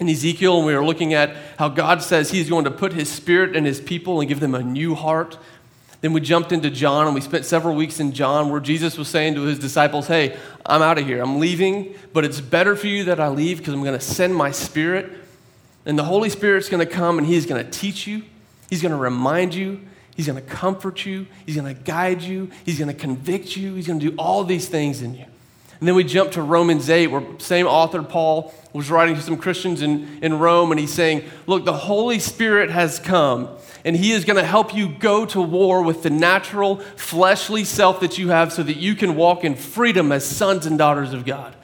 in 0.00 0.08
Ezekiel, 0.08 0.58
and 0.58 0.66
we 0.66 0.74
were 0.74 0.84
looking 0.84 1.14
at 1.14 1.34
how 1.58 1.68
God 1.68 2.02
says 2.02 2.30
he's 2.30 2.48
going 2.48 2.64
to 2.64 2.70
put 2.70 2.92
his 2.92 3.10
spirit 3.10 3.56
in 3.56 3.64
his 3.64 3.80
people 3.80 4.20
and 4.20 4.28
give 4.28 4.40
them 4.40 4.54
a 4.54 4.62
new 4.62 4.94
heart. 4.94 5.38
Then 6.00 6.12
we 6.12 6.20
jumped 6.20 6.52
into 6.52 6.70
John, 6.70 7.06
and 7.06 7.14
we 7.14 7.20
spent 7.20 7.44
several 7.44 7.74
weeks 7.74 7.98
in 7.98 8.12
John 8.12 8.50
where 8.50 8.60
Jesus 8.60 8.96
was 8.96 9.08
saying 9.08 9.34
to 9.34 9.42
his 9.42 9.58
disciples, 9.58 10.06
Hey, 10.06 10.36
I'm 10.64 10.82
out 10.82 10.98
of 10.98 11.06
here. 11.06 11.20
I'm 11.20 11.40
leaving, 11.40 11.94
but 12.12 12.24
it's 12.24 12.40
better 12.40 12.76
for 12.76 12.86
you 12.86 13.04
that 13.04 13.18
I 13.18 13.28
leave 13.28 13.58
because 13.58 13.74
I'm 13.74 13.82
going 13.82 13.98
to 13.98 14.04
send 14.04 14.34
my 14.34 14.52
spirit. 14.52 15.10
And 15.84 15.98
the 15.98 16.04
Holy 16.04 16.28
Spirit's 16.28 16.68
going 16.68 16.86
to 16.86 16.92
come 16.92 17.18
and 17.18 17.26
he's 17.26 17.46
going 17.46 17.64
to 17.64 17.70
teach 17.70 18.06
you, 18.06 18.22
he's 18.70 18.82
going 18.82 18.92
to 18.92 18.98
remind 18.98 19.54
you, 19.54 19.80
He's 20.18 20.26
going 20.26 20.42
to 20.42 20.50
comfort 20.50 21.06
you. 21.06 21.28
He's 21.46 21.54
going 21.54 21.72
to 21.72 21.80
guide 21.80 22.22
you. 22.22 22.50
He's 22.64 22.76
going 22.76 22.92
to 22.92 23.00
convict 23.00 23.56
you. 23.56 23.76
He's 23.76 23.86
going 23.86 24.00
to 24.00 24.10
do 24.10 24.16
all 24.16 24.42
these 24.42 24.68
things 24.68 25.00
in 25.00 25.14
you. 25.14 25.26
And 25.80 25.86
then 25.86 25.94
we 25.94 26.02
jump 26.02 26.32
to 26.32 26.42
Romans 26.42 26.90
8, 26.90 27.06
where 27.08 27.22
same 27.38 27.66
author, 27.66 28.02
Paul, 28.02 28.52
was 28.72 28.90
writing 28.90 29.14
to 29.14 29.22
some 29.22 29.36
Christians 29.36 29.80
in, 29.80 30.18
in 30.22 30.38
Rome, 30.38 30.72
and 30.72 30.80
he's 30.80 30.92
saying, 30.92 31.24
Look, 31.46 31.64
the 31.64 31.72
Holy 31.72 32.18
Spirit 32.18 32.70
has 32.70 32.98
come, 32.98 33.48
and 33.84 33.96
he 33.96 34.10
is 34.10 34.24
going 34.24 34.38
to 34.38 34.44
help 34.44 34.74
you 34.74 34.88
go 34.88 35.24
to 35.26 35.40
war 35.40 35.82
with 35.82 36.02
the 36.02 36.10
natural, 36.10 36.76
fleshly 36.96 37.62
self 37.62 38.00
that 38.00 38.18
you 38.18 38.30
have 38.30 38.52
so 38.52 38.64
that 38.64 38.76
you 38.76 38.96
can 38.96 39.14
walk 39.14 39.44
in 39.44 39.54
freedom 39.54 40.10
as 40.10 40.26
sons 40.26 40.66
and 40.66 40.78
daughters 40.78 41.12
of 41.12 41.24
God. 41.24 41.54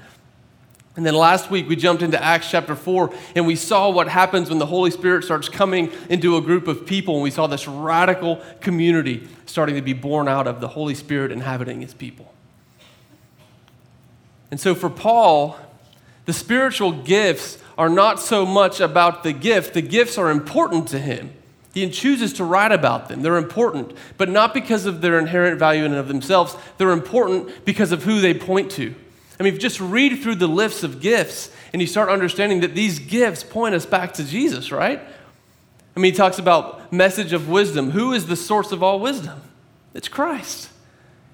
And 0.96 1.04
then 1.04 1.14
last 1.14 1.50
week 1.50 1.68
we 1.68 1.74
jumped 1.74 2.04
into 2.04 2.22
Acts 2.22 2.48
chapter 2.48 2.76
4 2.76 3.12
and 3.34 3.48
we 3.48 3.56
saw 3.56 3.90
what 3.90 4.06
happens 4.06 4.48
when 4.48 4.60
the 4.60 4.66
Holy 4.66 4.92
Spirit 4.92 5.24
starts 5.24 5.48
coming 5.48 5.90
into 6.08 6.36
a 6.36 6.40
group 6.40 6.68
of 6.68 6.86
people. 6.86 7.14
And 7.14 7.22
we 7.24 7.32
saw 7.32 7.48
this 7.48 7.66
radical 7.66 8.40
community 8.60 9.26
starting 9.44 9.74
to 9.74 9.82
be 9.82 9.92
born 9.92 10.28
out 10.28 10.46
of 10.46 10.60
the 10.60 10.68
Holy 10.68 10.94
Spirit 10.94 11.32
inhabiting 11.32 11.80
his 11.80 11.94
people. 11.94 12.33
And 14.54 14.60
so 14.60 14.76
for 14.76 14.88
Paul, 14.88 15.58
the 16.26 16.32
spiritual 16.32 16.92
gifts 16.92 17.58
are 17.76 17.88
not 17.88 18.20
so 18.20 18.46
much 18.46 18.78
about 18.78 19.24
the 19.24 19.32
gift, 19.32 19.74
the 19.74 19.82
gifts 19.82 20.16
are 20.16 20.30
important 20.30 20.86
to 20.90 21.00
him. 21.00 21.32
He 21.72 21.90
chooses 21.90 22.32
to 22.34 22.44
write 22.44 22.70
about 22.70 23.08
them. 23.08 23.22
They're 23.22 23.36
important, 23.36 23.96
but 24.16 24.28
not 24.28 24.54
because 24.54 24.86
of 24.86 25.00
their 25.00 25.18
inherent 25.18 25.58
value 25.58 25.84
in 25.84 25.90
and 25.90 25.98
of 25.98 26.06
themselves. 26.06 26.56
They're 26.78 26.92
important 26.92 27.64
because 27.64 27.90
of 27.90 28.04
who 28.04 28.20
they 28.20 28.32
point 28.32 28.70
to. 28.70 28.94
I 29.40 29.42
mean, 29.42 29.58
just 29.58 29.80
read 29.80 30.22
through 30.22 30.36
the 30.36 30.46
lists 30.46 30.84
of 30.84 31.00
gifts 31.00 31.50
and 31.72 31.82
you 31.82 31.88
start 31.88 32.08
understanding 32.08 32.60
that 32.60 32.76
these 32.76 33.00
gifts 33.00 33.42
point 33.42 33.74
us 33.74 33.84
back 33.84 34.14
to 34.14 34.24
Jesus, 34.24 34.70
right? 34.70 35.00
I 35.96 35.98
mean, 35.98 36.12
he 36.12 36.16
talks 36.16 36.38
about 36.38 36.92
message 36.92 37.32
of 37.32 37.48
wisdom. 37.48 37.90
Who 37.90 38.12
is 38.12 38.28
the 38.28 38.36
source 38.36 38.70
of 38.70 38.84
all 38.84 39.00
wisdom? 39.00 39.42
It's 39.94 40.06
Christ. 40.06 40.70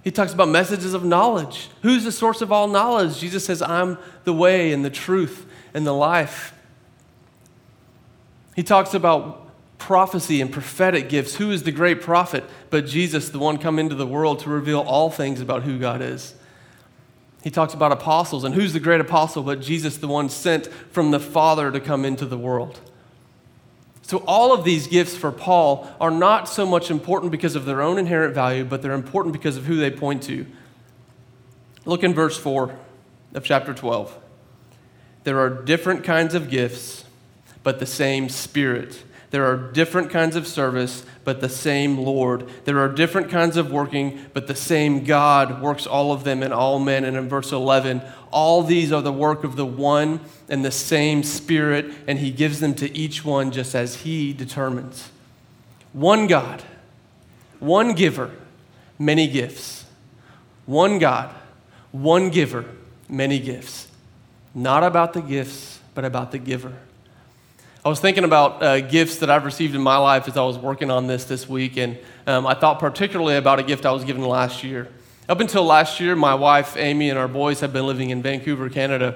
He 0.03 0.11
talks 0.11 0.33
about 0.33 0.49
messages 0.49 0.95
of 0.95 1.05
knowledge. 1.05 1.69
Who's 1.83 2.05
the 2.05 2.13
source 2.13 2.41
of 2.41 2.51
all 2.51 2.69
knowledge? 2.69 3.19
Jesus 3.19 3.45
says, 3.45 3.61
I'm 3.61 3.99
the 4.25 4.33
way 4.33 4.73
and 4.73 4.85
the 4.85 4.91
truth 4.91 5.47
and 5.75 5.87
the 5.87 5.93
life. 5.93 6.55
He 8.57 8.63
talks 8.63 8.95
about 8.95 9.47
prophecy 9.79 10.41
and 10.41 10.53
prophetic 10.53 11.09
gifts. 11.09 11.37
Who 11.37 11.51
is 11.51 11.65
the 11.65 11.73
great 11.73 12.01
prophet 12.01 12.45
but 12.71 12.87
Jesus, 12.87 13.29
the 13.29 13.39
one 13.39 13.59
come 13.59 13.79
into 13.79 13.95
the 13.95 14.07
world 14.07 14.41
to 14.41 14.51
reveal 14.51 14.81
all 14.81 15.11
things 15.11 15.41
about 15.41 15.63
who 15.65 15.79
God 15.79 16.01
is? 16.01 16.35
He 17.43 17.51
talks 17.51 17.73
about 17.73 17.91
apostles, 17.91 18.45
and 18.45 18.55
who's 18.55 18.75
the 18.75 18.81
great 18.81 19.01
apostle 19.01 19.43
but 19.43 19.63
Jesus, 19.63 19.97
the 19.97 20.09
one 20.09 20.29
sent 20.29 20.67
from 20.67 21.11
the 21.11 21.21
Father 21.21 21.71
to 21.71 21.81
come 21.81 22.05
into 22.05 22.27
the 22.27 22.37
world? 22.37 22.81
So, 24.11 24.25
all 24.27 24.53
of 24.53 24.65
these 24.65 24.89
gifts 24.89 25.15
for 25.15 25.31
Paul 25.31 25.89
are 26.01 26.11
not 26.11 26.49
so 26.49 26.67
much 26.67 26.91
important 26.91 27.31
because 27.31 27.55
of 27.55 27.65
their 27.65 27.81
own 27.81 27.97
inherent 27.97 28.35
value, 28.35 28.65
but 28.65 28.83
they're 28.83 28.91
important 28.91 29.33
because 29.33 29.57
of 29.57 29.67
who 29.67 29.77
they 29.77 29.93
point 29.93 30.25
to. 30.25 30.47
Look 31.85 32.03
in 32.03 32.13
verse 32.13 32.37
4 32.37 32.77
of 33.35 33.45
chapter 33.45 33.73
12. 33.73 34.19
There 35.23 35.39
are 35.39 35.49
different 35.49 36.03
kinds 36.03 36.35
of 36.35 36.51
gifts, 36.51 37.05
but 37.63 37.79
the 37.79 37.87
same 37.87 38.29
Spirit. 38.29 39.01
There 39.31 39.47
are 39.47 39.57
different 39.57 40.11
kinds 40.11 40.35
of 40.35 40.49
service, 40.49 41.07
but 41.23 41.41
the 41.41 41.49
same 41.49 41.97
Lord. 41.97 42.49
There 42.65 42.81
are 42.81 42.89
different 42.89 43.31
kinds 43.31 43.57
of 43.57 43.71
working, 43.71 44.27
but 44.35 44.49
the 44.49 44.57
same 44.57 45.05
God 45.05 45.63
works 45.63 45.87
all 45.87 46.11
of 46.11 46.25
them 46.25 46.43
in 46.43 46.53
all 46.53 46.81
men. 46.81 47.05
And 47.05 47.17
in 47.17 47.29
verse 47.29 47.53
11, 47.53 48.03
all 48.31 48.63
these 48.63 48.93
are 48.93 49.03
the 49.03 49.13
work 49.13 49.45
of 49.45 49.57
the 49.57 49.67
one 49.67 50.21
and 50.49 50.65
the 50.65 50.71
same 50.71 51.23
Spirit, 51.23 51.93
and 52.07 52.19
He 52.19 52.31
gives 52.31 52.61
them 52.61 52.75
to 52.75 52.97
each 52.97 53.25
one 53.25 53.51
just 53.51 53.75
as 53.75 53.97
He 53.97 54.33
determines. 54.33 55.11
One 55.93 56.27
God, 56.27 56.63
one 57.59 57.95
giver, 57.95 58.31
many 58.99 59.27
gifts. 59.27 59.85
One 60.67 60.99
God, 60.99 61.35
one 61.91 62.31
giver, 62.31 62.65
many 63.09 63.41
gifts. 63.41 63.89
Not 64.55 64.85
about 64.85 65.13
the 65.13 65.21
gifts, 65.21 65.81
but 65.95 66.05
about 66.05 66.31
the 66.31 66.39
giver. 66.39 66.73
I 67.85 67.89
was 67.89 67.99
thinking 67.99 68.25
about 68.25 68.63
uh, 68.63 68.81
gifts 68.81 69.17
that 69.17 69.31
I've 69.31 69.45
received 69.45 69.75
in 69.75 69.81
my 69.81 69.97
life 69.97 70.29
as 70.29 70.37
I 70.37 70.43
was 70.43 70.59
working 70.59 70.91
on 70.91 71.07
this 71.07 71.25
this 71.25 71.49
week, 71.49 71.77
and 71.79 71.99
um, 72.27 72.47
I 72.47 72.55
thought 72.55 72.79
particularly 72.79 73.37
about 73.37 73.59
a 73.59 73.63
gift 73.63 73.87
I 73.87 73.93
was 73.93 74.05
given 74.05 74.23
last 74.23 74.63
year. 74.63 74.89
Up 75.31 75.39
until 75.39 75.63
last 75.63 76.01
year, 76.01 76.17
my 76.17 76.35
wife, 76.35 76.77
Amy, 76.77 77.09
and 77.09 77.17
our 77.17 77.29
boys 77.29 77.61
had 77.61 77.73
been 77.73 77.87
living 77.87 78.11
in 78.11 78.21
Vancouver, 78.21 78.69
Canada, 78.69 79.15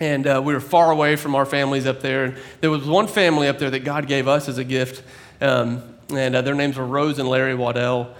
and 0.00 0.26
uh, 0.26 0.40
we 0.42 0.54
were 0.54 0.60
far 0.60 0.90
away 0.90 1.16
from 1.16 1.34
our 1.34 1.44
families 1.44 1.86
up 1.86 2.00
there. 2.00 2.24
And 2.24 2.38
there 2.62 2.70
was 2.70 2.86
one 2.86 3.06
family 3.06 3.46
up 3.46 3.58
there 3.58 3.68
that 3.68 3.80
God 3.80 4.06
gave 4.06 4.26
us 4.26 4.48
as 4.48 4.56
a 4.56 4.64
gift, 4.64 5.02
um, 5.42 5.82
and 6.08 6.34
uh, 6.34 6.40
their 6.40 6.54
names 6.54 6.78
were 6.78 6.86
Rose 6.86 7.18
and 7.18 7.28
Larry 7.28 7.54
Waddell. 7.54 8.14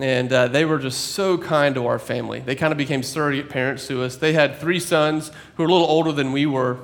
And 0.00 0.30
uh, 0.30 0.48
they 0.48 0.66
were 0.66 0.78
just 0.78 1.12
so 1.12 1.38
kind 1.38 1.76
to 1.76 1.86
our 1.86 1.98
family. 1.98 2.40
They 2.40 2.56
kind 2.56 2.72
of 2.72 2.76
became 2.76 3.02
surrogate 3.02 3.48
parents 3.48 3.86
to 3.86 4.02
us. 4.02 4.16
They 4.16 4.34
had 4.34 4.58
three 4.58 4.80
sons 4.80 5.30
who 5.56 5.62
were 5.62 5.68
a 5.70 5.72
little 5.72 5.88
older 5.88 6.12
than 6.12 6.30
we 6.30 6.44
were, 6.44 6.76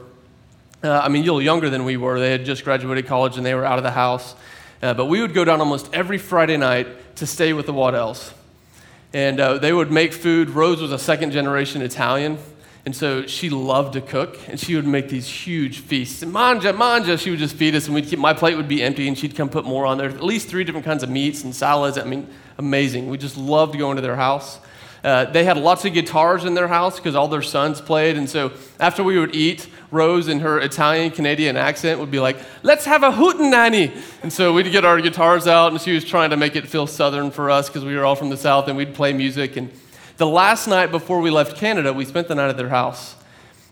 uh, 0.83 1.01
I 1.01 1.09
mean, 1.09 1.21
a 1.21 1.27
little 1.27 1.43
younger 1.43 1.69
than 1.69 1.85
we 1.85 1.99
were. 1.99 2.19
They 2.19 2.31
had 2.31 2.47
just 2.47 2.65
graduated 2.65 3.07
college 3.07 3.37
and 3.37 3.45
they 3.45 3.55
were 3.55 3.67
out 3.67 3.77
of 3.77 3.85
the 3.85 3.91
house. 3.91 4.37
Uh, 4.83 4.95
but 4.95 5.05
we 5.05 5.21
would 5.21 5.35
go 5.35 5.45
down 5.45 5.61
almost 5.61 5.93
every 5.93 6.17
Friday 6.17 6.57
night 6.57 7.17
to 7.17 7.27
stay 7.27 7.53
with 7.53 7.67
the 7.67 7.75
Waddells. 7.75 8.33
And 9.13 9.41
uh, 9.41 9.59
they 9.59 9.73
would 9.73 9.91
make 9.91 10.13
food. 10.13 10.51
Rose 10.51 10.81
was 10.81 10.93
a 10.93 10.99
second 10.99 11.31
generation 11.31 11.83
Italian. 11.83 12.39
And 12.87 12.95
so 12.95 13.27
she 13.27 13.51
loved 13.51 13.95
to 13.95 14.01
cook, 14.01 14.39
and 14.49 14.61
she 14.61 14.77
would 14.77 14.87
make 14.87 15.09
these 15.09 15.27
huge 15.27 15.81
feasts. 15.81 16.23
And 16.23 16.33
manja, 16.33 16.73
manja, 16.73 17.19
she 17.19 17.31
would 17.31 17.41
just 17.41 17.57
feed 17.57 17.75
us, 17.75 17.87
and 17.87 17.95
we'd 17.97 18.07
keep, 18.07 18.21
my 18.21 18.33
plate 18.33 18.57
would 18.57 18.69
be 18.69 18.81
empty, 18.81 19.09
and 19.09 19.19
she'd 19.19 19.35
come 19.35 19.49
put 19.49 19.65
more 19.65 19.85
on 19.85 19.99
there. 19.99 20.09
At 20.09 20.23
least 20.23 20.47
three 20.47 20.63
different 20.63 20.87
kinds 20.87 21.03
of 21.03 21.11
meats 21.11 21.43
and 21.43 21.53
salads. 21.53 21.99
I 21.99 22.05
mean, 22.05 22.29
amazing. 22.59 23.11
We 23.11 23.19
just 23.19 23.37
loved 23.37 23.77
going 23.77 23.97
to 23.97 24.03
their 24.03 24.15
house. 24.15 24.61
Uh, 25.05 25.25
they 25.27 25.45
had 25.45 25.57
lots 25.57 25.85
of 25.85 25.93
guitars 25.93 26.45
in 26.45 26.55
their 26.55 26.69
house 26.69 26.97
because 26.97 27.15
all 27.15 27.29
their 27.29 27.43
sons 27.43 27.81
played. 27.81 28.17
And 28.17 28.29
so 28.29 28.53
after 28.81 29.05
we 29.05 29.19
would 29.19 29.35
eat, 29.35 29.69
Rose 29.91 30.29
in 30.29 30.41
her 30.41 30.59
Italian 30.59 31.11
Canadian 31.11 31.57
accent 31.57 32.01
would 32.01 32.11
be 32.11 32.19
like, 32.19 32.37
let's 32.63 32.85
have 32.85 33.03
a 33.03 33.11
hootenanny. 33.11 33.97
And 34.23 34.33
so 34.33 34.53
we'd 34.53 34.71
get 34.73 34.85
our 34.85 35.01
guitars 35.01 35.47
out, 35.47 35.73
and 35.73 35.81
she 35.81 35.93
was 35.93 36.05
trying 36.05 36.31
to 36.31 36.37
make 36.37 36.57
it 36.57 36.67
feel 36.67 36.87
southern 36.87 37.31
for 37.31 37.51
us 37.51 37.69
because 37.69 37.85
we 37.85 37.95
were 37.95 38.05
all 38.05 38.17
from 38.17 38.31
the 38.31 38.37
south, 38.37 38.69
and 38.69 38.77
we'd 38.77 38.95
play 38.95 39.13
music. 39.13 39.57
And 39.57 39.71
the 40.17 40.27
last 40.27 40.67
night 40.67 40.91
before 40.91 41.21
we 41.21 41.31
left 41.31 41.57
Canada, 41.57 41.93
we 41.93 42.05
spent 42.05 42.29
the 42.29 42.35
night 42.35 42.49
at 42.49 42.57
their 42.57 42.69
house. 42.69 43.15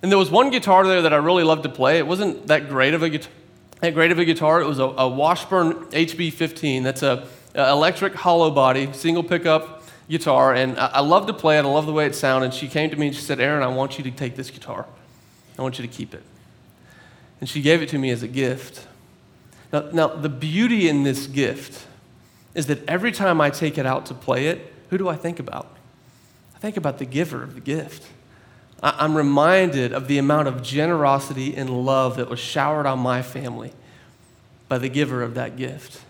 And 0.02 0.12
there 0.12 0.18
was 0.18 0.30
one 0.30 0.50
guitar 0.50 0.86
there 0.86 1.02
that 1.02 1.12
I 1.12 1.16
really 1.16 1.44
loved 1.44 1.62
to 1.64 1.68
play. 1.68 1.98
It 1.98 2.06
wasn't 2.06 2.46
that 2.46 2.68
great 2.68 2.94
of 2.94 3.02
a 3.02 3.08
guitar. 3.08 3.32
Great 3.80 4.12
of 4.12 4.18
a 4.18 4.24
guitar. 4.24 4.62
It 4.62 4.66
was 4.66 4.78
a, 4.78 4.84
a 4.84 5.08
Washburn 5.08 5.74
HB15. 5.86 6.82
That's 6.82 7.02
a, 7.02 7.26
a 7.54 7.70
electric 7.70 8.14
hollow 8.14 8.50
body, 8.50 8.90
single 8.92 9.22
pickup 9.22 9.83
guitar, 10.08 10.54
and 10.54 10.78
I, 10.78 11.00
love 11.00 11.26
to 11.26 11.32
play 11.32 11.58
it. 11.58 11.61
I 11.61 11.68
love 11.68 11.87
the 11.87 11.92
way 11.92 12.06
it 12.06 12.14
sounded. 12.14 12.46
And 12.46 12.54
she 12.54 12.68
came 12.68 12.90
to 12.90 12.96
me 12.96 13.08
and 13.08 13.16
she 13.16 13.23
said, 13.23 13.40
Aaron, 13.40 13.62
I 13.62 13.68
want 13.68 13.99
you 13.99 14.04
to 14.04 14.11
take 14.11 14.37
this 14.37 14.50
guitar. 14.50 14.87
I 15.58 15.62
want 15.62 15.78
you 15.78 15.87
to 15.87 15.92
keep 15.92 16.14
it. 16.14 16.23
And 17.40 17.49
she 17.49 17.62
gave 17.62 17.82
it 17.82 17.88
to 17.90 17.99
me 17.99 18.11
as 18.11 18.23
a 18.23 18.28
gift. 18.28 18.87
Now, 19.73 19.90
now, 19.92 20.08
the 20.08 20.28
beauty 20.28 20.88
in 20.88 21.02
this 21.02 21.26
gift 21.26 21.87
is 22.54 22.66
that 22.66 22.87
every 22.88 23.12
time 23.12 23.40
I 23.40 23.50
take 23.50 23.78
it 23.78 23.87
out 23.87 24.06
to 24.06 24.14
play 24.14 24.46
it, 24.46 24.73
who 24.90 24.99
do 24.99 25.08
I 25.08 25.16
think 25.16 25.38
about? 25.38 25.75
I 26.54 26.58
think 26.58 26.76
about 26.76 26.99
the 26.99 27.04
giver 27.04 27.42
of 27.42 27.54
the 27.54 27.61
gift. 27.61 28.06
I'm 28.82 29.16
reminded 29.16 29.92
of 29.92 30.08
the 30.08 30.18
amount 30.18 30.49
of 30.49 30.62
generosity 30.62 31.56
and 31.56 31.70
love 31.70 32.16
that 32.16 32.28
was 32.28 32.38
showered 32.38 32.87
on 32.87 32.99
my 32.99 33.23
family 33.23 33.73
by 34.68 34.78
the 34.78 34.88
giver 34.88 35.23
of 35.23 35.34
that 35.34 35.56
gift. 35.56 36.00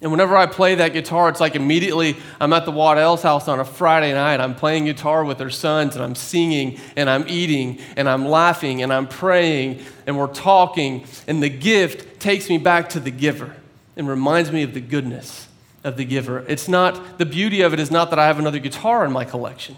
And 0.00 0.12
whenever 0.12 0.36
I 0.36 0.46
play 0.46 0.76
that 0.76 0.92
guitar, 0.92 1.28
it's 1.28 1.40
like 1.40 1.56
immediately 1.56 2.16
I'm 2.40 2.52
at 2.52 2.64
the 2.64 2.70
Waddell's 2.70 3.22
house 3.22 3.48
on 3.48 3.58
a 3.58 3.64
Friday 3.64 4.12
night. 4.14 4.38
I'm 4.38 4.54
playing 4.54 4.84
guitar 4.84 5.24
with 5.24 5.38
their 5.38 5.50
sons, 5.50 5.96
and 5.96 6.04
I'm 6.04 6.14
singing, 6.14 6.78
and 6.96 7.10
I'm 7.10 7.24
eating, 7.26 7.80
and 7.96 8.08
I'm 8.08 8.26
laughing, 8.26 8.82
and 8.82 8.92
I'm 8.92 9.08
praying, 9.08 9.80
and 10.06 10.16
we're 10.16 10.28
talking. 10.28 11.04
And 11.26 11.42
the 11.42 11.48
gift 11.48 12.20
takes 12.20 12.48
me 12.48 12.58
back 12.58 12.90
to 12.90 13.00
the 13.00 13.10
giver 13.10 13.56
and 13.96 14.08
reminds 14.08 14.52
me 14.52 14.62
of 14.62 14.72
the 14.72 14.80
goodness 14.80 15.48
of 15.82 15.96
the 15.96 16.04
giver. 16.04 16.44
It's 16.46 16.68
not, 16.68 17.18
the 17.18 17.26
beauty 17.26 17.62
of 17.62 17.72
it 17.72 17.80
is 17.80 17.90
not 17.90 18.10
that 18.10 18.20
I 18.20 18.26
have 18.26 18.38
another 18.38 18.60
guitar 18.60 19.04
in 19.04 19.10
my 19.10 19.24
collection. 19.24 19.76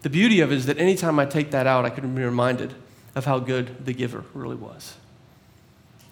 The 0.00 0.10
beauty 0.10 0.40
of 0.40 0.52
it 0.52 0.54
is 0.54 0.66
that 0.66 0.78
anytime 0.78 1.18
I 1.18 1.26
take 1.26 1.50
that 1.50 1.66
out, 1.66 1.84
I 1.84 1.90
can 1.90 2.14
be 2.14 2.22
reminded 2.22 2.72
of 3.14 3.26
how 3.26 3.40
good 3.40 3.84
the 3.84 3.92
giver 3.92 4.24
really 4.32 4.56
was. 4.56 4.94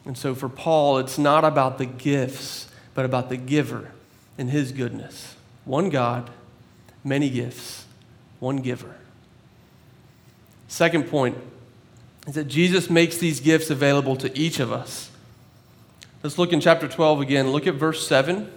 And 0.04 0.18
so 0.18 0.34
for 0.34 0.50
Paul, 0.50 0.98
it's 0.98 1.16
not 1.16 1.44
about 1.44 1.78
the 1.78 1.86
gifts 1.86 2.68
but 2.94 3.04
about 3.04 3.28
the 3.28 3.36
giver 3.36 3.90
and 4.38 4.50
his 4.50 4.72
goodness. 4.72 5.36
One 5.64 5.90
God, 5.90 6.30
many 7.02 7.28
gifts, 7.30 7.84
one 8.40 8.58
giver. 8.58 8.94
Second 10.68 11.08
point 11.08 11.36
is 12.26 12.34
that 12.34 12.44
Jesus 12.44 12.88
makes 12.88 13.18
these 13.18 13.40
gifts 13.40 13.70
available 13.70 14.16
to 14.16 14.36
each 14.38 14.60
of 14.60 14.72
us. 14.72 15.10
Let's 16.22 16.38
look 16.38 16.52
in 16.52 16.60
chapter 16.60 16.88
12 16.88 17.20
again. 17.20 17.50
Look 17.50 17.66
at 17.66 17.74
verse 17.74 18.06
7. 18.06 18.50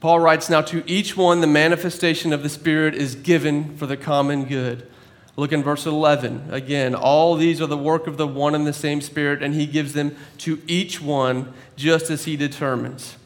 Paul 0.00 0.20
writes, 0.20 0.48
Now 0.48 0.60
to 0.62 0.88
each 0.88 1.16
one 1.16 1.40
the 1.40 1.46
manifestation 1.46 2.32
of 2.32 2.42
the 2.42 2.48
Spirit 2.48 2.94
is 2.94 3.14
given 3.14 3.76
for 3.76 3.86
the 3.86 3.96
common 3.96 4.44
good. 4.44 4.88
Look 5.36 5.52
in 5.52 5.62
verse 5.62 5.84
11. 5.86 6.48
Again, 6.50 6.94
all 6.94 7.34
these 7.34 7.60
are 7.60 7.66
the 7.66 7.76
work 7.76 8.06
of 8.06 8.16
the 8.16 8.26
one 8.26 8.54
and 8.54 8.66
the 8.66 8.72
same 8.72 9.00
Spirit, 9.00 9.42
and 9.42 9.54
He 9.54 9.66
gives 9.66 9.92
them 9.92 10.16
to 10.38 10.62
each 10.66 11.00
one 11.00 11.52
just 11.76 12.10
as 12.10 12.24
He 12.24 12.36
determines. 12.36 13.16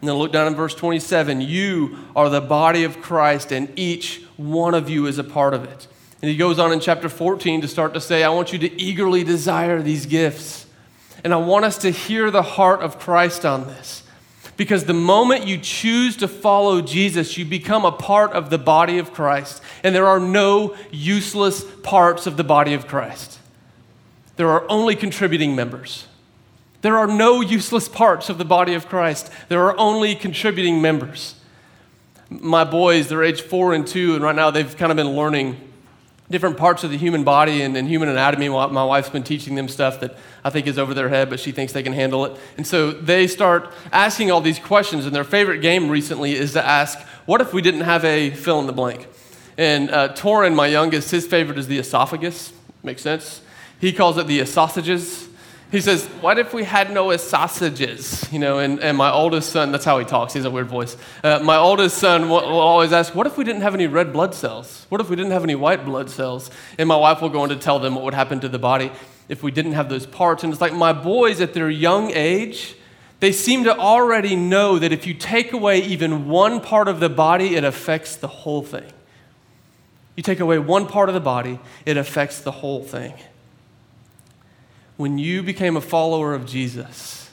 And 0.00 0.08
then 0.08 0.16
look 0.16 0.32
down 0.32 0.48
in 0.48 0.56
verse 0.56 0.74
27. 0.74 1.40
You 1.40 1.96
are 2.16 2.28
the 2.28 2.40
body 2.40 2.82
of 2.82 3.00
Christ, 3.00 3.52
and 3.52 3.72
each 3.78 4.22
one 4.36 4.74
of 4.74 4.90
you 4.90 5.06
is 5.06 5.18
a 5.18 5.24
part 5.24 5.54
of 5.54 5.62
it. 5.62 5.86
And 6.20 6.30
he 6.30 6.36
goes 6.36 6.58
on 6.58 6.72
in 6.72 6.80
chapter 6.80 7.08
14 7.08 7.60
to 7.62 7.68
start 7.68 7.94
to 7.94 8.00
say, 8.00 8.24
I 8.24 8.28
want 8.30 8.52
you 8.52 8.58
to 8.60 8.80
eagerly 8.80 9.22
desire 9.22 9.82
these 9.82 10.06
gifts. 10.06 10.66
And 11.24 11.32
I 11.32 11.36
want 11.36 11.64
us 11.64 11.78
to 11.78 11.90
hear 11.90 12.30
the 12.30 12.42
heart 12.42 12.80
of 12.80 12.98
Christ 12.98 13.44
on 13.44 13.66
this. 13.66 14.01
Because 14.62 14.84
the 14.84 14.94
moment 14.94 15.44
you 15.44 15.58
choose 15.58 16.16
to 16.18 16.28
follow 16.28 16.80
Jesus, 16.82 17.36
you 17.36 17.44
become 17.44 17.84
a 17.84 17.90
part 17.90 18.30
of 18.30 18.48
the 18.48 18.58
body 18.58 18.98
of 18.98 19.12
Christ. 19.12 19.60
And 19.82 19.92
there 19.92 20.06
are 20.06 20.20
no 20.20 20.76
useless 20.92 21.64
parts 21.82 22.28
of 22.28 22.36
the 22.36 22.44
body 22.44 22.72
of 22.72 22.86
Christ, 22.86 23.40
there 24.36 24.48
are 24.50 24.64
only 24.68 24.94
contributing 24.94 25.56
members. 25.56 26.06
There 26.82 26.96
are 26.96 27.08
no 27.08 27.40
useless 27.40 27.88
parts 27.88 28.28
of 28.28 28.38
the 28.38 28.44
body 28.44 28.74
of 28.74 28.88
Christ, 28.88 29.32
there 29.48 29.64
are 29.64 29.76
only 29.76 30.14
contributing 30.14 30.80
members. 30.80 31.34
My 32.30 32.62
boys, 32.62 33.08
they're 33.08 33.24
age 33.24 33.42
four 33.42 33.74
and 33.74 33.84
two, 33.84 34.14
and 34.14 34.22
right 34.22 34.36
now 34.36 34.52
they've 34.52 34.76
kind 34.76 34.92
of 34.92 34.96
been 34.96 35.16
learning 35.16 35.56
different 36.30 36.56
parts 36.56 36.84
of 36.84 36.92
the 36.92 36.96
human 36.96 37.24
body 37.24 37.62
and, 37.62 37.76
and, 37.76 37.88
human 37.88 38.08
anatomy. 38.08 38.48
My 38.48 38.84
wife's 38.84 39.10
been 39.10 39.24
teaching 39.24 39.56
them 39.56 39.66
stuff 39.66 39.98
that 39.98 40.16
I 40.44 40.50
think 40.50 40.66
is 40.66 40.78
over 40.78 40.94
their 40.94 41.08
head, 41.08 41.30
but 41.30 41.40
she 41.40 41.52
thinks 41.52 41.72
they 41.72 41.82
can 41.82 41.92
handle 41.92 42.24
it. 42.24 42.36
And 42.56 42.66
so 42.66 42.90
they 42.90 43.26
start 43.26 43.72
asking 43.92 44.30
all 44.30 44.40
these 44.40 44.58
questions, 44.58 45.06
and 45.06 45.14
their 45.14 45.24
favorite 45.24 45.58
game 45.58 45.88
recently 45.88 46.32
is 46.34 46.52
to 46.54 46.64
ask, 46.64 46.98
What 47.26 47.40
if 47.40 47.52
we 47.52 47.62
didn't 47.62 47.82
have 47.82 48.04
a 48.04 48.30
fill 48.30 48.60
in 48.60 48.66
the 48.66 48.72
blank? 48.72 49.08
And 49.56 49.90
uh, 49.90 50.14
Torin, 50.14 50.54
my 50.54 50.66
youngest, 50.66 51.10
his 51.10 51.26
favorite 51.26 51.58
is 51.58 51.66
the 51.66 51.78
esophagus. 51.78 52.52
Makes 52.82 53.02
sense? 53.02 53.42
He 53.80 53.92
calls 53.92 54.18
it 54.18 54.26
the 54.26 54.44
sausages 54.46 55.28
he 55.72 55.80
says, 55.80 56.04
What 56.20 56.38
if 56.38 56.52
we 56.52 56.64
had 56.64 56.92
no 56.92 57.16
sausages? 57.16 58.30
You 58.30 58.38
know, 58.38 58.58
and, 58.58 58.78
and 58.80 58.96
my 58.96 59.10
oldest 59.10 59.50
son, 59.50 59.72
that's 59.72 59.86
how 59.86 59.98
he 59.98 60.04
talks, 60.04 60.34
he 60.34 60.38
has 60.38 60.44
a 60.44 60.50
weird 60.50 60.68
voice. 60.68 60.98
Uh, 61.24 61.40
my 61.42 61.56
oldest 61.56 61.96
son 61.96 62.28
will, 62.28 62.42
will, 62.42 62.60
always 62.60 62.92
ask, 62.92 63.14
What 63.14 63.26
if 63.26 63.38
we 63.38 63.44
didn't 63.44 63.62
have 63.62 63.74
any 63.74 63.86
red 63.86 64.12
blood 64.12 64.34
cells? 64.34 64.84
What 64.90 65.00
if 65.00 65.08
we 65.08 65.16
didn't 65.16 65.32
have 65.32 65.44
any 65.44 65.54
white 65.54 65.86
blood 65.86 66.10
cells? 66.10 66.50
And 66.78 66.88
my 66.88 66.96
wife 66.96 67.22
will 67.22 67.30
go 67.30 67.40
on 67.40 67.48
to 67.48 67.56
tell 67.56 67.78
them 67.78 67.94
what 67.94 68.04
would 68.04 68.12
happen 68.12 68.38
to 68.40 68.50
the 68.50 68.58
body. 68.58 68.92
If 69.28 69.42
we 69.42 69.50
didn't 69.50 69.72
have 69.72 69.88
those 69.88 70.06
parts. 70.06 70.44
And 70.44 70.52
it's 70.52 70.60
like 70.60 70.74
my 70.74 70.92
boys 70.92 71.40
at 71.40 71.54
their 71.54 71.70
young 71.70 72.10
age, 72.12 72.74
they 73.20 73.32
seem 73.32 73.64
to 73.64 73.76
already 73.76 74.34
know 74.34 74.78
that 74.78 74.92
if 74.92 75.06
you 75.06 75.14
take 75.14 75.52
away 75.52 75.80
even 75.80 76.28
one 76.28 76.60
part 76.60 76.88
of 76.88 77.00
the 77.00 77.08
body, 77.08 77.54
it 77.54 77.64
affects 77.64 78.16
the 78.16 78.28
whole 78.28 78.62
thing. 78.62 78.90
You 80.16 80.22
take 80.22 80.40
away 80.40 80.58
one 80.58 80.86
part 80.86 81.08
of 81.08 81.14
the 81.14 81.20
body, 81.20 81.58
it 81.86 81.96
affects 81.96 82.40
the 82.40 82.50
whole 82.50 82.82
thing. 82.82 83.14
When 84.96 85.18
you 85.18 85.42
became 85.42 85.76
a 85.76 85.80
follower 85.80 86.34
of 86.34 86.46
Jesus, 86.46 87.30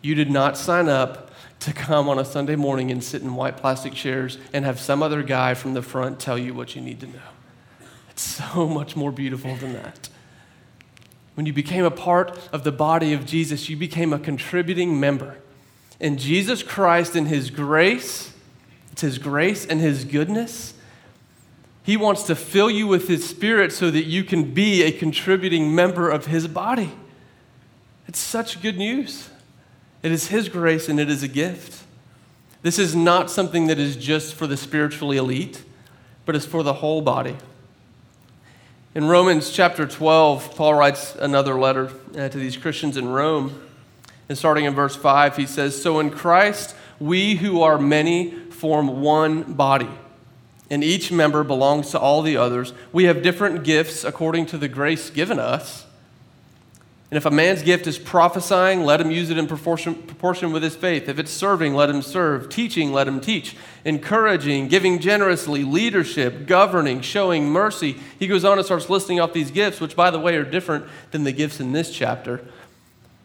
you 0.00 0.14
did 0.14 0.30
not 0.30 0.56
sign 0.56 0.88
up 0.88 1.30
to 1.60 1.72
come 1.72 2.08
on 2.08 2.18
a 2.18 2.24
Sunday 2.24 2.56
morning 2.56 2.90
and 2.90 3.04
sit 3.04 3.22
in 3.22 3.34
white 3.34 3.56
plastic 3.56 3.92
chairs 3.92 4.38
and 4.52 4.64
have 4.64 4.80
some 4.80 5.02
other 5.02 5.22
guy 5.22 5.54
from 5.54 5.74
the 5.74 5.82
front 5.82 6.18
tell 6.18 6.38
you 6.38 6.54
what 6.54 6.74
you 6.74 6.80
need 6.80 7.00
to 7.00 7.06
know. 7.06 7.30
It's 8.10 8.22
so 8.22 8.66
much 8.66 8.96
more 8.96 9.12
beautiful 9.12 9.54
than 9.56 9.72
that. 9.74 10.08
When 11.34 11.46
you 11.46 11.52
became 11.52 11.84
a 11.84 11.90
part 11.90 12.38
of 12.52 12.64
the 12.64 12.72
body 12.72 13.12
of 13.12 13.24
Jesus, 13.24 13.68
you 13.68 13.76
became 13.76 14.12
a 14.12 14.18
contributing 14.18 15.00
member. 15.00 15.38
And 16.00 16.18
Jesus 16.18 16.62
Christ, 16.62 17.16
in 17.16 17.26
His 17.26 17.50
grace, 17.50 18.32
it's 18.90 19.02
His 19.02 19.18
grace 19.18 19.64
and 19.64 19.80
His 19.80 20.04
goodness, 20.04 20.74
He 21.82 21.96
wants 21.96 22.24
to 22.24 22.34
fill 22.34 22.70
you 22.70 22.86
with 22.86 23.08
His 23.08 23.26
Spirit 23.26 23.72
so 23.72 23.90
that 23.90 24.04
you 24.04 24.24
can 24.24 24.52
be 24.52 24.82
a 24.82 24.92
contributing 24.92 25.74
member 25.74 26.10
of 26.10 26.26
His 26.26 26.46
body. 26.48 26.92
It's 28.06 28.18
such 28.18 28.60
good 28.60 28.76
news. 28.76 29.30
It 30.02 30.12
is 30.12 30.28
His 30.28 30.48
grace 30.48 30.88
and 30.88 31.00
it 31.00 31.08
is 31.08 31.22
a 31.22 31.28
gift. 31.28 31.84
This 32.62 32.78
is 32.78 32.94
not 32.94 33.30
something 33.30 33.68
that 33.68 33.78
is 33.78 33.96
just 33.96 34.34
for 34.34 34.46
the 34.46 34.56
spiritually 34.56 35.16
elite, 35.16 35.64
but 36.26 36.36
it's 36.36 36.46
for 36.46 36.62
the 36.62 36.74
whole 36.74 37.00
body. 37.00 37.36
In 38.94 39.08
Romans 39.08 39.50
chapter 39.50 39.86
12, 39.86 40.54
Paul 40.54 40.74
writes 40.74 41.14
another 41.14 41.58
letter 41.58 41.90
uh, 42.14 42.28
to 42.28 42.36
these 42.36 42.58
Christians 42.58 42.98
in 42.98 43.08
Rome. 43.08 43.62
And 44.28 44.36
starting 44.36 44.66
in 44.66 44.74
verse 44.74 44.94
5, 44.94 45.34
he 45.34 45.46
says, 45.46 45.80
So 45.80 45.98
in 45.98 46.10
Christ, 46.10 46.76
we 47.00 47.36
who 47.36 47.62
are 47.62 47.78
many 47.78 48.32
form 48.50 49.00
one 49.00 49.54
body, 49.54 49.88
and 50.68 50.84
each 50.84 51.10
member 51.10 51.42
belongs 51.42 51.90
to 51.92 51.98
all 51.98 52.20
the 52.20 52.36
others. 52.36 52.74
We 52.92 53.04
have 53.04 53.22
different 53.22 53.64
gifts 53.64 54.04
according 54.04 54.44
to 54.46 54.58
the 54.58 54.68
grace 54.68 55.08
given 55.08 55.38
us. 55.38 55.86
And 57.12 57.18
if 57.18 57.26
a 57.26 57.30
man's 57.30 57.60
gift 57.60 57.86
is 57.86 57.98
prophesying, 57.98 58.84
let 58.84 58.98
him 58.98 59.10
use 59.10 59.28
it 59.28 59.36
in 59.36 59.46
proportion, 59.46 59.94
proportion, 59.94 60.50
with 60.50 60.62
his 60.62 60.74
faith. 60.74 61.10
If 61.10 61.18
it's 61.18 61.30
serving, 61.30 61.74
let 61.74 61.90
him 61.90 62.00
serve. 62.00 62.48
Teaching, 62.48 62.90
let 62.90 63.06
him 63.06 63.20
teach. 63.20 63.54
Encouraging, 63.84 64.68
giving 64.68 64.98
generously, 64.98 65.62
leadership, 65.62 66.46
governing, 66.46 67.02
showing 67.02 67.50
mercy. 67.50 67.98
He 68.18 68.26
goes 68.26 68.46
on 68.46 68.56
and 68.56 68.64
starts 68.64 68.88
listing 68.88 69.20
off 69.20 69.34
these 69.34 69.50
gifts, 69.50 69.78
which, 69.78 69.94
by 69.94 70.10
the 70.10 70.18
way, 70.18 70.36
are 70.36 70.42
different 70.42 70.86
than 71.10 71.24
the 71.24 71.32
gifts 71.32 71.60
in 71.60 71.72
this 71.72 71.94
chapter. 71.94 72.42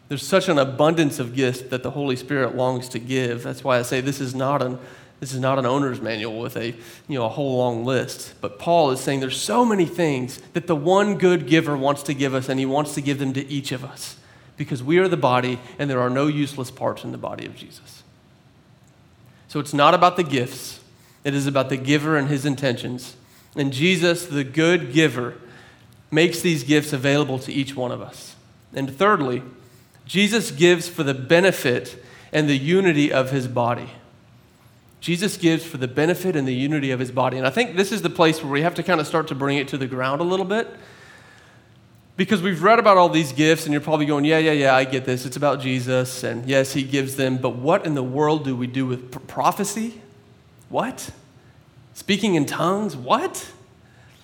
There's 0.08 0.22
such 0.22 0.50
an 0.50 0.58
abundance 0.58 1.18
of 1.18 1.34
gifts 1.34 1.62
that 1.62 1.82
the 1.82 1.92
Holy 1.92 2.16
Spirit 2.16 2.54
longs 2.54 2.90
to 2.90 2.98
give. 2.98 3.42
That's 3.42 3.64
why 3.64 3.78
I 3.78 3.82
say 3.82 4.02
this 4.02 4.20
is 4.20 4.34
not 4.34 4.60
an 4.60 4.78
this 5.20 5.32
is 5.32 5.40
not 5.40 5.58
an 5.58 5.66
owner's 5.66 6.00
manual 6.00 6.38
with 6.38 6.56
a, 6.56 6.68
you 7.08 7.18
know, 7.18 7.24
a 7.24 7.28
whole 7.28 7.58
long 7.58 7.84
list. 7.84 8.34
But 8.40 8.58
Paul 8.58 8.90
is 8.92 9.00
saying 9.00 9.20
there's 9.20 9.40
so 9.40 9.64
many 9.64 9.84
things 9.84 10.40
that 10.52 10.66
the 10.66 10.76
one 10.76 11.18
good 11.18 11.46
giver 11.46 11.76
wants 11.76 12.02
to 12.04 12.14
give 12.14 12.34
us, 12.34 12.48
and 12.48 12.60
he 12.60 12.66
wants 12.66 12.94
to 12.94 13.00
give 13.00 13.18
them 13.18 13.32
to 13.32 13.46
each 13.46 13.72
of 13.72 13.84
us 13.84 14.16
because 14.56 14.82
we 14.82 14.98
are 14.98 15.08
the 15.08 15.16
body, 15.16 15.58
and 15.78 15.88
there 15.88 16.00
are 16.00 16.10
no 16.10 16.26
useless 16.26 16.70
parts 16.70 17.04
in 17.04 17.12
the 17.12 17.18
body 17.18 17.46
of 17.46 17.56
Jesus. 17.56 18.02
So 19.46 19.60
it's 19.60 19.72
not 19.72 19.94
about 19.94 20.16
the 20.16 20.24
gifts, 20.24 20.80
it 21.24 21.34
is 21.34 21.46
about 21.46 21.68
the 21.68 21.76
giver 21.76 22.16
and 22.16 22.28
his 22.28 22.44
intentions. 22.44 23.16
And 23.56 23.72
Jesus, 23.72 24.26
the 24.26 24.44
good 24.44 24.92
giver, 24.92 25.34
makes 26.10 26.40
these 26.40 26.64
gifts 26.64 26.92
available 26.92 27.38
to 27.40 27.52
each 27.52 27.74
one 27.74 27.92
of 27.92 28.00
us. 28.00 28.34
And 28.74 28.94
thirdly, 28.94 29.42
Jesus 30.06 30.50
gives 30.50 30.88
for 30.88 31.02
the 31.02 31.14
benefit 31.14 32.02
and 32.32 32.48
the 32.48 32.58
unity 32.58 33.12
of 33.12 33.30
his 33.30 33.48
body. 33.48 33.90
Jesus 35.00 35.36
gives 35.36 35.64
for 35.64 35.76
the 35.76 35.88
benefit 35.88 36.34
and 36.34 36.46
the 36.46 36.54
unity 36.54 36.90
of 36.90 36.98
his 36.98 37.12
body. 37.12 37.38
And 37.38 37.46
I 37.46 37.50
think 37.50 37.76
this 37.76 37.92
is 37.92 38.02
the 38.02 38.10
place 38.10 38.42
where 38.42 38.50
we 38.50 38.62
have 38.62 38.74
to 38.74 38.82
kind 38.82 39.00
of 39.00 39.06
start 39.06 39.28
to 39.28 39.34
bring 39.34 39.58
it 39.58 39.68
to 39.68 39.78
the 39.78 39.86
ground 39.86 40.20
a 40.20 40.24
little 40.24 40.44
bit. 40.44 40.68
Because 42.16 42.42
we've 42.42 42.64
read 42.64 42.80
about 42.80 42.96
all 42.96 43.08
these 43.08 43.30
gifts, 43.30 43.64
and 43.64 43.72
you're 43.72 43.80
probably 43.80 44.04
going, 44.04 44.24
yeah, 44.24 44.38
yeah, 44.38 44.50
yeah, 44.50 44.74
I 44.74 44.82
get 44.84 45.04
this. 45.04 45.24
It's 45.24 45.36
about 45.36 45.60
Jesus, 45.60 46.24
and 46.24 46.48
yes, 46.48 46.72
he 46.72 46.82
gives 46.82 47.14
them. 47.14 47.38
But 47.38 47.50
what 47.50 47.86
in 47.86 47.94
the 47.94 48.02
world 48.02 48.44
do 48.44 48.56
we 48.56 48.66
do 48.66 48.86
with 48.86 49.28
prophecy? 49.28 50.00
What? 50.68 51.10
Speaking 51.94 52.34
in 52.34 52.44
tongues? 52.44 52.96
What? 52.96 53.52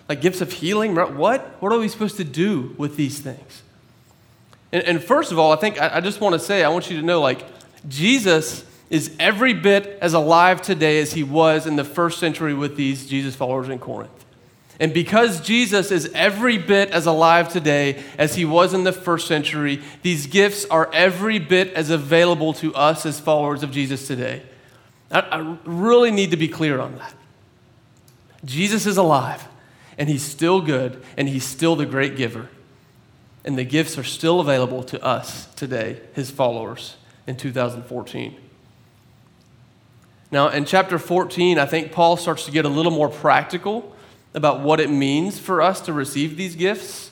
Like 0.08 0.20
gifts 0.20 0.40
of 0.40 0.52
healing? 0.52 0.96
What? 0.96 1.62
What 1.62 1.72
are 1.72 1.78
we 1.78 1.86
supposed 1.86 2.16
to 2.16 2.24
do 2.24 2.74
with 2.76 2.96
these 2.96 3.20
things? 3.20 3.62
And, 4.72 4.82
and 4.82 5.02
first 5.02 5.30
of 5.30 5.38
all, 5.38 5.52
I 5.52 5.56
think 5.56 5.80
I, 5.80 5.98
I 5.98 6.00
just 6.00 6.20
want 6.20 6.32
to 6.32 6.40
say, 6.40 6.64
I 6.64 6.70
want 6.70 6.90
you 6.90 6.96
to 7.00 7.06
know, 7.06 7.20
like, 7.20 7.44
Jesus 7.88 8.64
is 8.94 9.10
every 9.18 9.52
bit 9.52 9.98
as 10.00 10.14
alive 10.14 10.62
today 10.62 11.00
as 11.00 11.14
he 11.14 11.24
was 11.24 11.66
in 11.66 11.74
the 11.74 11.82
first 11.82 12.20
century 12.20 12.54
with 12.54 12.76
these 12.76 13.06
Jesus 13.08 13.34
followers 13.34 13.68
in 13.68 13.80
Corinth. 13.80 14.24
And 14.78 14.94
because 14.94 15.40
Jesus 15.40 15.90
is 15.90 16.12
every 16.14 16.58
bit 16.58 16.90
as 16.90 17.04
alive 17.04 17.48
today 17.48 18.04
as 18.18 18.36
he 18.36 18.44
was 18.44 18.72
in 18.72 18.84
the 18.84 18.92
first 18.92 19.26
century, 19.26 19.82
these 20.02 20.28
gifts 20.28 20.64
are 20.66 20.88
every 20.92 21.40
bit 21.40 21.72
as 21.72 21.90
available 21.90 22.52
to 22.54 22.72
us 22.74 23.04
as 23.04 23.18
followers 23.18 23.64
of 23.64 23.72
Jesus 23.72 24.06
today. 24.06 24.42
I, 25.10 25.20
I 25.22 25.58
really 25.64 26.12
need 26.12 26.30
to 26.30 26.36
be 26.36 26.48
clear 26.48 26.78
on 26.78 26.96
that. 26.98 27.14
Jesus 28.44 28.86
is 28.86 28.96
alive, 28.96 29.44
and 29.98 30.08
he's 30.08 30.22
still 30.22 30.60
good, 30.60 31.02
and 31.16 31.28
he's 31.28 31.44
still 31.44 31.74
the 31.74 31.86
great 31.86 32.16
giver. 32.16 32.48
And 33.44 33.58
the 33.58 33.64
gifts 33.64 33.98
are 33.98 34.04
still 34.04 34.38
available 34.38 34.84
to 34.84 35.02
us 35.04 35.46
today, 35.54 36.00
his 36.14 36.30
followers, 36.30 36.96
in 37.26 37.36
2014. 37.36 38.36
Now, 40.30 40.48
in 40.48 40.64
chapter 40.64 40.98
14, 40.98 41.58
I 41.58 41.66
think 41.66 41.92
Paul 41.92 42.16
starts 42.16 42.44
to 42.46 42.50
get 42.50 42.64
a 42.64 42.68
little 42.68 42.92
more 42.92 43.08
practical 43.08 43.94
about 44.32 44.60
what 44.60 44.80
it 44.80 44.90
means 44.90 45.38
for 45.38 45.62
us 45.62 45.80
to 45.82 45.92
receive 45.92 46.36
these 46.36 46.56
gifts. 46.56 47.10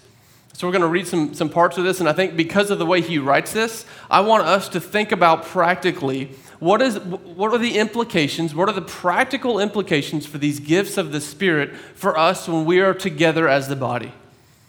So, 0.54 0.66
we're 0.66 0.72
going 0.72 0.82
to 0.82 0.88
read 0.88 1.06
some, 1.06 1.34
some 1.34 1.48
parts 1.48 1.78
of 1.78 1.84
this, 1.84 2.00
and 2.00 2.08
I 2.08 2.12
think 2.12 2.36
because 2.36 2.70
of 2.70 2.78
the 2.78 2.86
way 2.86 3.00
he 3.00 3.18
writes 3.18 3.52
this, 3.52 3.86
I 4.10 4.20
want 4.20 4.44
us 4.44 4.68
to 4.70 4.80
think 4.80 5.12
about 5.12 5.44
practically 5.44 6.30
what, 6.58 6.80
is, 6.80 6.98
what 7.00 7.52
are 7.52 7.58
the 7.58 7.78
implications, 7.78 8.54
what 8.54 8.68
are 8.68 8.74
the 8.74 8.82
practical 8.82 9.58
implications 9.58 10.26
for 10.26 10.38
these 10.38 10.60
gifts 10.60 10.96
of 10.96 11.10
the 11.10 11.20
Spirit 11.20 11.74
for 11.94 12.16
us 12.16 12.46
when 12.46 12.64
we 12.64 12.80
are 12.80 12.94
together 12.94 13.48
as 13.48 13.68
the 13.68 13.76
body. 13.76 14.12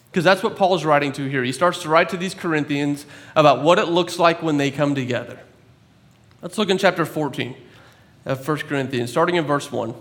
Because 0.10 0.24
that's 0.24 0.44
what 0.44 0.56
Paul 0.56 0.76
is 0.76 0.86
writing 0.86 1.12
to 1.14 1.26
here. 1.28 1.44
He 1.44 1.52
starts 1.52 1.82
to 1.84 1.90
write 1.90 2.10
to 2.10 2.18
these 2.18 2.36
Corinthians 2.36 3.06
about 3.36 3.62
what 3.62 3.80
it 3.80 3.90
looks 3.90 4.20
like 4.20 4.42
when 4.42 4.58
they 4.58 4.70
come 4.72 4.96
together. 4.96 5.40
Let's 6.42 6.58
look 6.58 6.70
in 6.70 6.78
chapter 6.78 7.06
14 7.06 7.56
of 8.26 8.48
1 8.48 8.58
Corinthians, 8.60 9.12
starting 9.12 9.36
in 9.36 9.46
verse 9.46 9.72
1. 9.72 9.94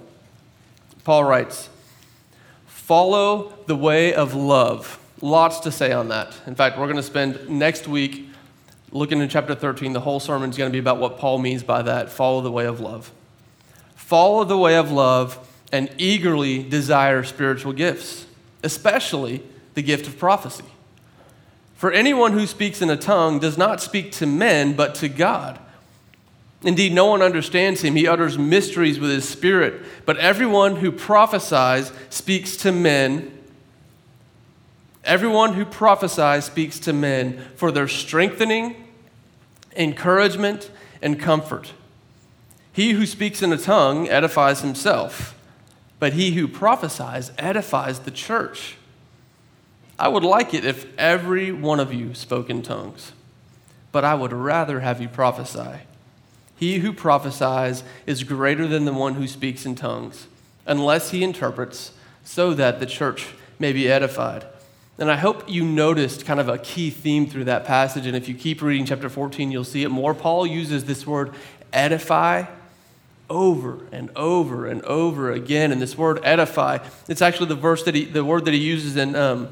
Paul 1.05 1.25
writes, 1.25 1.69
Follow 2.67 3.55
the 3.67 3.77
way 3.77 4.15
of 4.15 4.35
love. 4.35 4.99
Lots 5.21 5.61
to 5.61 5.73
say 5.73 5.93
on 5.93 6.09
that. 6.09 6.35
In 6.47 6.55
fact, 6.55 6.79
we're 6.79 6.87
going 6.87 6.97
to 6.97 7.03
spend 7.03 7.49
next 7.49 7.87
week 7.87 8.29
looking 8.91 9.21
in 9.21 9.29
chapter 9.29 9.55
13. 9.55 9.93
The 9.93 10.01
whole 10.01 10.21
sermon 10.21 10.51
is 10.51 10.57
going 10.57 10.71
to 10.71 10.73
be 10.73 10.79
about 10.79 10.99
what 10.99 11.19
Paul 11.19 11.39
means 11.39 11.63
by 11.63 11.83
that 11.83 12.11
follow 12.11 12.41
the 12.41 12.51
way 12.51 12.67
of 12.67 12.81
love. 12.81 13.13
Follow 13.95 14.45
the 14.45 14.59
way 14.59 14.77
of 14.77 14.91
love 14.91 15.49
and 15.73 15.91
eagerly 15.97 16.63
desire 16.63 17.25
spiritual 17.25 17.73
gifts, 17.73 18.27
especially 18.63 19.43
the 19.75 19.83
gift 19.83 20.07
of 20.07 20.19
prophecy. 20.19 20.65
For 21.77 21.91
anyone 21.91 22.33
who 22.33 22.47
speaks 22.47 22.83
in 22.83 22.91
a 22.91 22.97
tongue 22.97 23.39
does 23.39 23.57
not 23.57 23.81
speak 23.81 24.13
to 24.13 24.27
men, 24.27 24.75
but 24.75 24.95
to 24.97 25.09
God 25.09 25.59
Indeed, 26.65 26.93
no 26.93 27.07
one 27.07 27.23
understands 27.23 27.83
him. 27.83 27.97
He 27.97 28.07
utters 28.07 28.39
mysteries 28.39 29.01
with 29.01 29.11
his 29.11 29.29
spirit. 29.29 29.83
But 30.07 30.19
everyone 30.19 30.77
who 30.77 30.93
prophesies 30.93 31.93
speaks 32.09 32.57
to 32.59 32.71
men. 32.71 33.37
Everyone 35.05 35.55
who 35.55 35.65
prophesies 35.65 36.45
speaks 36.45 36.79
to 36.81 36.93
men 36.93 37.45
for 37.57 37.73
their 37.73 37.89
strengthening, 37.89 38.77
encouragement, 39.77 40.71
and 41.01 41.19
comfort. 41.19 41.73
He 42.73 42.93
who 42.93 43.07
speaks 43.07 43.43
in 43.43 43.53
a 43.53 43.59
tongue 43.59 44.09
edifies 44.09 44.61
himself, 44.61 45.37
but 45.99 46.13
he 46.13 46.33
who 46.33 46.47
prophesies 46.47 47.33
edifies 47.37 48.01
the 48.01 48.13
church. 48.13 48.77
I 49.99 50.09
would 50.09 50.25
like 50.25 50.55
it 50.55 50.65
if 50.65 50.87
every 50.97 51.51
one 51.51 51.81
of 51.81 51.93
you 51.93 52.15
spoke 52.15 52.49
in 52.49 52.63
tongues, 52.63 53.13
but 53.91 54.05
I 54.05 54.15
would 54.15 54.33
rather 54.33 54.81
have 54.81 55.01
you 55.01 55.09
prophesy. 55.09 55.81
He 56.63 56.79
who 56.79 56.93
prophesies 56.93 57.83
is 58.07 58.23
greater 58.23 58.69
than 58.69 58.85
the 58.85 58.93
one 58.93 59.15
who 59.15 59.27
speaks 59.27 59.67
in 59.67 59.75
tongues, 59.75 60.29
unless 60.65 61.11
he 61.11 61.25
interprets, 61.25 61.91
so 62.23 62.55
that 62.55 62.79
the 62.79 62.87
church 62.87 63.31
may 63.59 63.73
be 63.73 63.91
edified. 63.91 64.47
And 64.97 65.11
I 65.11 65.17
hope 65.17 65.51
you 65.51 65.65
noticed 65.65 66.25
kind 66.25 66.39
of 66.39 66.49
a 66.49 66.59
key 66.59 66.91
theme 66.91 67.27
through 67.27 67.47
that 67.47 67.65
passage. 67.65 68.07
And 68.07 68.17
if 68.17 68.29
you 68.29 68.37
keep 68.37 68.63
reading 68.63 68.87
chapter 68.87 69.09
14, 69.09 69.51
you'll 69.51 69.65
see 69.65 69.83
it 69.83 69.89
more. 69.89 70.15
Paul 70.15 70.47
uses 70.47 70.85
this 70.85 71.05
word 71.05 71.35
edify 71.73 72.45
over 73.29 73.81
and 73.91 74.11
over 74.15 74.69
and 74.69 74.83
over 74.83 75.33
again. 75.33 75.73
And 75.73 75.83
this 75.83 75.99
word 75.99 76.21
edify, 76.23 76.79
it's 77.09 77.23
actually 77.23 77.49
the 77.49 77.57
verse 77.57 77.83
that 77.83 77.97
he, 77.97 78.05
the 78.05 78.25
word 78.25 78.45
that 78.45 78.55
he 78.55 78.61
uses 78.61 78.95
in, 78.95 79.17
um, 79.17 79.49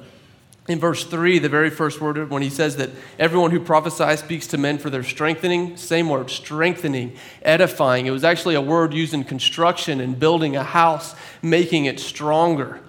in 0.71 0.79
verse 0.79 1.05
3, 1.05 1.41
the 1.41 1.49
very 1.49 1.71
first 1.71 2.01
word, 2.01 2.31
when 2.31 2.43
he 2.43 2.49
says 2.49 2.77
that 2.77 2.91
everyone 3.19 3.51
who 3.51 3.59
prophesies 3.59 4.21
speaks 4.21 4.47
to 4.49 4.59
men 4.59 4.79
for 4.79 4.89
their 4.89 5.03
strengthening, 5.03 5.77
same 5.77 6.09
word, 6.09 6.31
strengthening, 6.31 7.17
edifying. 7.43 8.07
It 8.07 8.13
was 8.13 8.25
actually 8.25 8.55
a 8.55 8.61
word 8.61 8.95
used 8.95 9.13
in 9.13 9.25
construction 9.25 10.01
and 10.01 10.19
building 10.19 10.55
a 10.55 10.63
house, 10.63 11.15
making 11.43 11.87
it 11.87 11.99
stronger, 11.99 12.81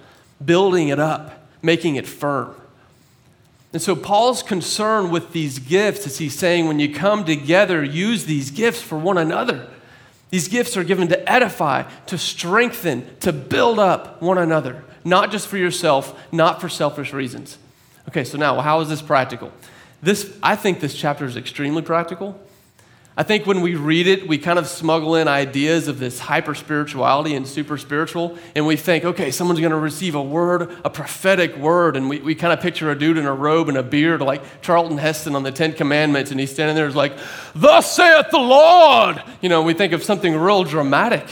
building 0.44 0.88
it 0.88 1.00
up, 1.00 1.46
making 1.60 1.96
it 1.96 2.06
firm. 2.06 2.54
And 3.72 3.80
so 3.80 3.96
Paul's 3.96 4.42
concern 4.42 5.10
with 5.10 5.32
these 5.32 5.58
gifts 5.58 6.06
is 6.06 6.18
he's 6.18 6.38
saying 6.38 6.68
when 6.68 6.78
you 6.78 6.94
come 6.94 7.24
together, 7.24 7.82
use 7.82 8.26
these 8.26 8.50
gifts 8.50 8.82
for 8.82 8.98
one 8.98 9.18
another. 9.18 9.68
These 10.30 10.48
gifts 10.48 10.76
are 10.76 10.84
given 10.84 11.08
to 11.08 11.30
edify, 11.30 11.82
to 12.06 12.16
strengthen, 12.16 13.06
to 13.20 13.32
build 13.32 13.78
up 13.78 14.22
one 14.22 14.38
another, 14.38 14.84
not 15.04 15.30
just 15.30 15.48
for 15.48 15.56
yourself, 15.56 16.18
not 16.32 16.60
for 16.60 16.68
selfish 16.68 17.12
reasons. 17.12 17.58
Okay, 18.12 18.24
so 18.24 18.36
now, 18.36 18.60
how 18.60 18.80
is 18.80 18.90
this 18.90 19.00
practical? 19.00 19.50
This, 20.02 20.36
I 20.42 20.54
think 20.54 20.80
this 20.80 20.92
chapter 20.92 21.24
is 21.24 21.34
extremely 21.34 21.80
practical. 21.80 22.38
I 23.16 23.22
think 23.22 23.46
when 23.46 23.62
we 23.62 23.74
read 23.74 24.06
it, 24.06 24.28
we 24.28 24.36
kind 24.36 24.58
of 24.58 24.68
smuggle 24.68 25.16
in 25.16 25.28
ideas 25.28 25.88
of 25.88 25.98
this 25.98 26.18
hyper 26.18 26.54
spirituality 26.54 27.34
and 27.34 27.48
super 27.48 27.78
spiritual, 27.78 28.36
and 28.54 28.66
we 28.66 28.76
think, 28.76 29.06
okay, 29.06 29.30
someone's 29.30 29.60
going 29.60 29.72
to 29.72 29.78
receive 29.78 30.14
a 30.14 30.22
word, 30.22 30.76
a 30.84 30.90
prophetic 30.90 31.56
word, 31.56 31.96
and 31.96 32.10
we, 32.10 32.20
we 32.20 32.34
kind 32.34 32.52
of 32.52 32.60
picture 32.60 32.90
a 32.90 32.98
dude 32.98 33.16
in 33.16 33.24
a 33.24 33.32
robe 33.32 33.70
and 33.70 33.78
a 33.78 33.82
beard 33.82 34.20
like 34.20 34.60
Charlton 34.60 34.98
Heston 34.98 35.34
on 35.34 35.42
the 35.42 35.50
Ten 35.50 35.72
Commandments, 35.72 36.30
and 36.30 36.38
he's 36.38 36.52
standing 36.52 36.76
there, 36.76 36.90
like, 36.90 37.16
Thus 37.54 37.96
saith 37.96 38.26
the 38.30 38.36
Lord! 38.36 39.22
You 39.40 39.48
know, 39.48 39.62
we 39.62 39.72
think 39.72 39.94
of 39.94 40.02
something 40.02 40.36
real 40.36 40.64
dramatic. 40.64 41.24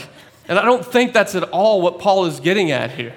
And 0.47 0.57
I 0.57 0.65
don't 0.65 0.83
think 0.83 1.13
that's 1.13 1.35
at 1.35 1.43
all 1.43 1.79
what 1.79 1.99
Paul 1.99 2.25
is 2.25 2.39
getting 2.39 2.71
at 2.71 2.89
here. 2.89 3.15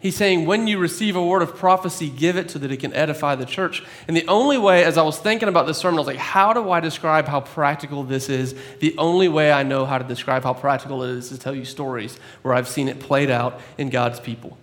He's 0.00 0.14
saying, 0.14 0.46
when 0.46 0.68
you 0.68 0.78
receive 0.78 1.16
a 1.16 1.24
word 1.24 1.42
of 1.42 1.56
prophecy, 1.56 2.08
give 2.08 2.36
it 2.36 2.52
so 2.52 2.60
that 2.60 2.70
it 2.70 2.76
can 2.76 2.92
edify 2.94 3.34
the 3.34 3.44
church. 3.44 3.82
And 4.06 4.16
the 4.16 4.26
only 4.28 4.56
way, 4.56 4.84
as 4.84 4.96
I 4.96 5.02
was 5.02 5.18
thinking 5.18 5.48
about 5.48 5.66
this 5.66 5.78
sermon, 5.78 5.98
I 5.98 6.00
was 6.00 6.06
like, 6.06 6.16
how 6.18 6.52
do 6.52 6.70
I 6.70 6.78
describe 6.78 7.26
how 7.26 7.40
practical 7.40 8.04
this 8.04 8.28
is? 8.28 8.54
The 8.78 8.96
only 8.96 9.26
way 9.26 9.50
I 9.50 9.64
know 9.64 9.86
how 9.86 9.98
to 9.98 10.04
describe 10.04 10.44
how 10.44 10.54
practical 10.54 11.02
it 11.02 11.10
is 11.10 11.32
is 11.32 11.38
to 11.38 11.42
tell 11.42 11.54
you 11.54 11.64
stories 11.64 12.16
where 12.42 12.54
I've 12.54 12.68
seen 12.68 12.88
it 12.88 13.00
played 13.00 13.28
out 13.28 13.60
in 13.76 13.90
God's 13.90 14.20
people. 14.20 14.56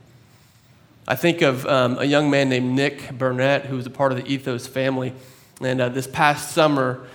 I 1.05 1.15
think 1.15 1.41
of 1.41 1.65
um, 1.67 1.99
a 1.99 2.05
young 2.05 2.31
man 2.31 2.47
named 2.47 2.71
Nick 2.71 3.11
Burnett, 3.11 3.65
who 3.65 3.75
was 3.75 3.85
a 3.85 3.91
part 3.91 4.13
of 4.13 4.17
the 4.17 4.25
Ethos 4.31 4.67
family. 4.67 5.13
And 5.59 5.81
uh, 5.81 5.89
this 5.89 6.07
past 6.07 6.53
summer, 6.53 7.05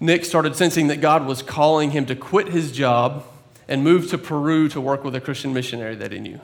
Nick 0.00 0.24
started 0.24 0.56
sensing 0.56 0.86
that 0.86 1.02
God 1.02 1.26
was 1.26 1.42
calling 1.42 1.90
him 1.90 2.06
to 2.06 2.16
quit 2.16 2.48
his 2.48 2.72
job 2.72 3.24
and 3.68 3.84
move 3.84 4.08
to 4.10 4.18
Peru 4.18 4.70
to 4.70 4.80
work 4.80 5.04
with 5.04 5.14
a 5.14 5.20
Christian 5.20 5.52
missionary 5.52 5.94
that 5.96 6.10
he 6.10 6.18
knew 6.18 6.40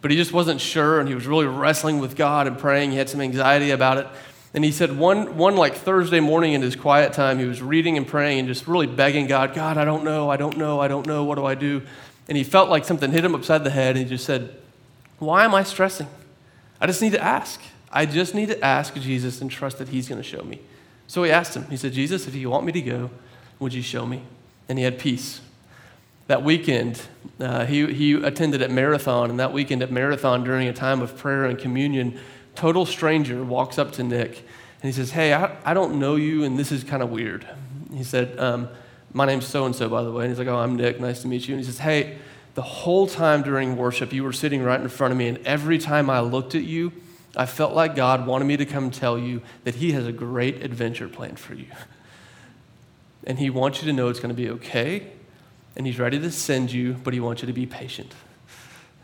but 0.00 0.10
he 0.10 0.16
just 0.16 0.32
wasn't 0.32 0.60
sure 0.60 1.00
and 1.00 1.08
he 1.08 1.14
was 1.14 1.26
really 1.26 1.46
wrestling 1.46 1.98
with 1.98 2.16
God 2.16 2.46
and 2.46 2.58
praying. 2.58 2.92
He 2.92 2.96
had 2.96 3.08
some 3.08 3.20
anxiety 3.20 3.70
about 3.70 3.98
it. 3.98 4.06
And 4.52 4.64
he 4.64 4.72
said 4.72 4.98
one, 4.98 5.36
one 5.36 5.56
like 5.56 5.74
Thursday 5.76 6.20
morning 6.20 6.54
in 6.54 6.62
his 6.62 6.74
quiet 6.74 7.12
time, 7.12 7.38
he 7.38 7.44
was 7.44 7.62
reading 7.62 7.96
and 7.96 8.06
praying 8.06 8.40
and 8.40 8.48
just 8.48 8.66
really 8.66 8.86
begging 8.86 9.26
God, 9.26 9.54
God, 9.54 9.78
I 9.78 9.84
don't 9.84 10.04
know, 10.04 10.28
I 10.28 10.36
don't 10.36 10.56
know, 10.56 10.80
I 10.80 10.88
don't 10.88 11.06
know, 11.06 11.22
what 11.24 11.36
do 11.36 11.44
I 11.44 11.54
do? 11.54 11.82
And 12.28 12.36
he 12.36 12.42
felt 12.42 12.68
like 12.68 12.84
something 12.84 13.12
hit 13.12 13.24
him 13.24 13.34
upside 13.34 13.62
the 13.62 13.70
head 13.70 13.96
and 13.96 14.04
he 14.04 14.04
just 14.04 14.24
said, 14.24 14.56
Why 15.18 15.44
am 15.44 15.54
I 15.54 15.62
stressing? 15.62 16.08
I 16.80 16.86
just 16.86 17.02
need 17.02 17.12
to 17.12 17.22
ask. 17.22 17.60
I 17.92 18.06
just 18.06 18.34
need 18.34 18.48
to 18.48 18.64
ask 18.64 18.94
Jesus 18.94 19.40
and 19.40 19.50
trust 19.50 19.78
that 19.78 19.88
he's 19.88 20.08
going 20.08 20.20
to 20.20 20.26
show 20.26 20.42
me. 20.42 20.60
So 21.06 21.24
he 21.24 21.30
asked 21.30 21.56
him, 21.56 21.66
he 21.68 21.76
said, 21.76 21.92
Jesus, 21.92 22.28
if 22.28 22.34
you 22.36 22.48
want 22.50 22.64
me 22.64 22.72
to 22.72 22.80
go, 22.80 23.10
would 23.58 23.74
you 23.74 23.82
show 23.82 24.06
me? 24.06 24.22
And 24.68 24.78
he 24.78 24.84
had 24.84 24.98
peace 24.98 25.40
that 26.28 26.44
weekend, 26.44 27.02
uh, 27.40 27.64
he, 27.64 27.92
he 27.92 28.14
attended 28.14 28.62
at 28.62 28.70
Marathon, 28.70 29.30
and 29.30 29.40
that 29.40 29.52
weekend 29.52 29.82
at 29.82 29.90
Marathon, 29.90 30.44
during 30.44 30.68
a 30.68 30.72
time 30.72 31.00
of 31.00 31.16
prayer 31.16 31.44
and 31.44 31.58
communion, 31.58 32.18
total 32.54 32.84
stranger 32.84 33.42
walks 33.42 33.78
up 33.78 33.92
to 33.92 34.02
Nick 34.02 34.44
and 34.82 34.88
he 34.88 34.92
says, 34.92 35.10
Hey, 35.10 35.32
I, 35.34 35.56
I 35.64 35.74
don't 35.74 35.98
know 35.98 36.16
you, 36.16 36.44
and 36.44 36.58
this 36.58 36.72
is 36.72 36.84
kind 36.84 37.02
of 37.02 37.10
weird. 37.10 37.46
He 37.92 38.04
said, 38.04 38.38
um, 38.38 38.68
My 39.12 39.26
name's 39.26 39.46
so 39.46 39.66
and 39.66 39.76
so, 39.76 39.88
by 39.88 40.02
the 40.02 40.10
way. 40.10 40.24
And 40.24 40.30
he's 40.30 40.38
like, 40.38 40.48
Oh, 40.48 40.58
I'm 40.58 40.76
Nick. 40.76 41.00
Nice 41.00 41.22
to 41.22 41.28
meet 41.28 41.46
you. 41.46 41.54
And 41.54 41.62
he 41.62 41.70
says, 41.70 41.78
Hey, 41.78 42.18
the 42.54 42.62
whole 42.62 43.06
time 43.06 43.42
during 43.42 43.76
worship, 43.76 44.12
you 44.12 44.24
were 44.24 44.32
sitting 44.32 44.62
right 44.62 44.80
in 44.80 44.88
front 44.88 45.12
of 45.12 45.18
me, 45.18 45.28
and 45.28 45.38
every 45.46 45.78
time 45.78 46.08
I 46.08 46.20
looked 46.20 46.54
at 46.54 46.64
you, 46.64 46.92
I 47.36 47.46
felt 47.46 47.74
like 47.74 47.94
God 47.94 48.26
wanted 48.26 48.46
me 48.46 48.56
to 48.56 48.66
come 48.66 48.90
tell 48.90 49.18
you 49.18 49.42
that 49.64 49.76
He 49.76 49.92
has 49.92 50.06
a 50.06 50.12
great 50.12 50.62
adventure 50.62 51.08
planned 51.08 51.38
for 51.38 51.54
you. 51.54 51.66
And 53.24 53.38
He 53.38 53.50
wants 53.50 53.82
you 53.82 53.86
to 53.86 53.92
know 53.92 54.08
it's 54.08 54.18
going 54.18 54.34
to 54.34 54.42
be 54.42 54.48
okay 54.50 55.12
and 55.76 55.86
he's 55.86 55.98
ready 55.98 56.18
to 56.18 56.30
send 56.30 56.72
you, 56.72 56.94
but 56.94 57.14
he 57.14 57.20
wants 57.20 57.42
you 57.42 57.46
to 57.46 57.52
be 57.52 57.66
patient. 57.66 58.14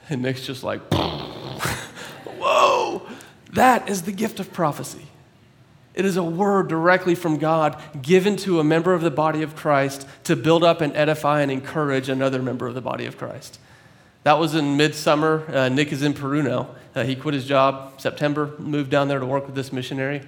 And 0.09 0.22
Nick's 0.22 0.46
just 0.46 0.62
like, 0.62 0.81
whoa, 0.92 3.02
that 3.52 3.88
is 3.88 4.02
the 4.02 4.12
gift 4.12 4.38
of 4.40 4.52
prophecy. 4.52 5.07
It 5.94 6.05
is 6.05 6.18
a 6.18 6.22
word 6.22 6.68
directly 6.68 7.14
from 7.14 7.38
God 7.38 7.81
given 8.02 8.37
to 8.38 8.61
a 8.61 8.64
member 8.64 8.92
of 8.92 9.00
the 9.00 9.11
body 9.11 9.42
of 9.42 9.57
Christ 9.57 10.07
to 10.24 10.37
build 10.37 10.62
up 10.62 10.83
and 10.83 10.94
edify 10.94 11.40
and 11.40 11.50
encourage 11.50 12.11
another 12.11 12.42
member 12.42 12.66
of 12.66 12.74
the 12.74 12.83
body 12.83 13.07
of 13.07 13.16
Christ. 13.16 13.59
That 14.24 14.38
was 14.38 14.55
in 14.55 14.76
midsummer. 14.76 15.44
Uh, 15.48 15.70
Nick 15.70 15.92
is 15.92 16.02
in 16.02 16.12
Peru 16.12 16.42
now. 16.42 16.68
Uh, 16.94 17.05
he 17.05 17.16
quit 17.16 17.33
his 17.35 17.46
job 17.46 17.98
September, 18.00 18.55
moved 18.59 18.90
down 18.90 19.09
there 19.09 19.20
to 19.20 19.26
work 19.26 19.46
with 19.46 19.55
this 19.55 19.72
missionary. 19.72 20.20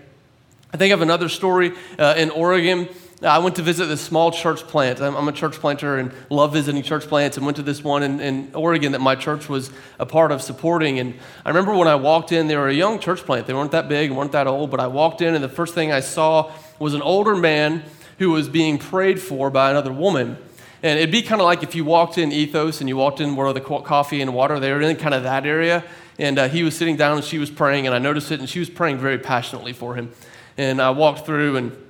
I 0.73 0.77
think 0.77 0.95
of 0.95 1.03
another 1.03 1.29
story 1.29 1.73
uh, 1.99 2.15
in 2.17 2.31
Oregon. 2.31 2.89
I 3.21 3.39
went 3.39 3.57
to 3.57 3.63
visit 3.63 3.87
this 3.87 4.01
small 4.01 4.31
church 4.31 4.61
plant. 4.61 5.01
I'm, 5.01 5.17
I'm, 5.17 5.27
a 5.27 5.33
church 5.33 5.55
planter 5.55 5.99
and 5.99 6.13
love 6.31 6.53
visiting 6.53 6.85
church 6.85 7.05
plants 7.09 7.37
and 7.37 7.45
went 7.45 7.57
to 7.57 7.65
this 7.65 7.83
one 7.83 8.05
in, 8.05 8.21
in, 8.21 8.55
Oregon 8.55 8.93
that 8.93 9.01
my 9.01 9.17
church 9.17 9.49
was 9.49 9.73
a 9.99 10.07
part 10.07 10.31
of 10.31 10.41
supporting. 10.41 11.01
And 11.01 11.15
I 11.45 11.49
remember 11.49 11.75
when 11.75 11.89
I 11.89 11.97
walked 11.97 12.31
in, 12.31 12.47
they 12.47 12.57
were 12.57 12.69
a 12.69 12.75
young 12.75 13.01
church 13.01 13.21
plant. 13.21 13.49
They 13.49 13.55
weren't 13.55 13.73
that 13.73 13.89
big, 13.89 14.13
weren't 14.13 14.31
that 14.33 14.47
old, 14.47 14.71
but 14.71 14.79
I 14.79 14.87
walked 14.87 15.21
in 15.21 15.35
and 15.35 15.43
the 15.43 15.49
first 15.49 15.75
thing 15.75 15.91
I 15.91 15.99
saw 15.99 16.53
was 16.79 16.95
an 16.95 17.03
older 17.03 17.35
man 17.35 17.83
who 18.19 18.31
was 18.31 18.49
being 18.49 18.79
prayed 18.79 19.21
for 19.21 19.51
by 19.51 19.71
another 19.71 19.93
woman. 19.93 20.39
And 20.85 21.01
it'd 21.01 21.11
be 21.11 21.23
kind 21.23 21.41
of 21.41 21.45
like 21.45 21.65
if 21.65 21.75
you 21.75 21.85
walked 21.85 22.19
in 22.19 22.31
Ethos 22.31 22.81
and 22.81 22.89
you 22.89 22.97
walked 22.97 23.21
in 23.21 23.35
where 23.35 23.53
the 23.53 23.61
coffee 23.61 24.23
and 24.23 24.33
water, 24.33 24.61
they 24.61 24.73
were 24.73 24.81
in 24.81 24.97
kind 24.97 25.15
of 25.15 25.25
that 25.25 25.45
area. 25.45 25.83
And 26.21 26.39
uh, 26.39 26.49
he 26.49 26.63
was 26.63 26.77
sitting 26.77 26.97
down 26.97 27.17
and 27.17 27.25
she 27.25 27.39
was 27.39 27.51
praying, 27.51 27.87
and 27.87 27.95
I 27.95 27.99
noticed 27.99 28.33
it, 28.33 28.41
and 28.41 28.49
she 28.49 28.59
was 28.59 28.69
praying 28.69 28.99
very 28.99 29.19
passionately 29.19 29.73
for 29.73 29.95
him. 29.95 30.13
And 30.57 30.83
I 30.83 30.91
walked 30.91 31.27
through 31.27 31.57
and 31.57 31.88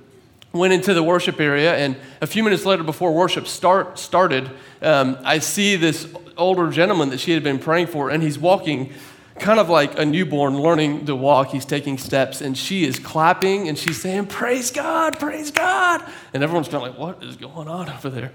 went 0.51 0.73
into 0.73 0.93
the 0.93 1.03
worship 1.03 1.39
area, 1.39 1.75
and 1.75 1.95
a 2.21 2.27
few 2.27 2.43
minutes 2.43 2.65
later, 2.65 2.83
before 2.83 3.13
worship 3.13 3.47
start, 3.47 3.99
started, 3.99 4.49
um, 4.81 5.17
I 5.23 5.39
see 5.39 5.75
this 5.75 6.07
older 6.37 6.71
gentleman 6.71 7.09
that 7.09 7.19
she 7.19 7.31
had 7.31 7.43
been 7.43 7.59
praying 7.59 7.87
for, 7.87 8.09
and 8.09 8.23
he's 8.23 8.39
walking 8.39 8.93
kind 9.39 9.59
of 9.59 9.69
like 9.69 9.97
a 9.97 10.05
newborn 10.05 10.59
learning 10.59 11.05
to 11.05 11.15
walk. 11.15 11.49
He's 11.49 11.65
taking 11.65 11.97
steps, 11.97 12.41
and 12.41 12.57
she 12.57 12.85
is 12.85 12.99
clapping 12.99 13.69
and 13.69 13.77
she's 13.77 14.01
saying, 14.01 14.27
Praise 14.27 14.71
God, 14.71 15.19
praise 15.19 15.51
God. 15.51 16.03
And 16.33 16.43
everyone's 16.43 16.67
kind 16.67 16.85
of 16.85 16.91
like, 16.91 16.99
What 16.99 17.23
is 17.23 17.35
going 17.37 17.67
on 17.67 17.89
over 17.89 18.09
there? 18.09 18.31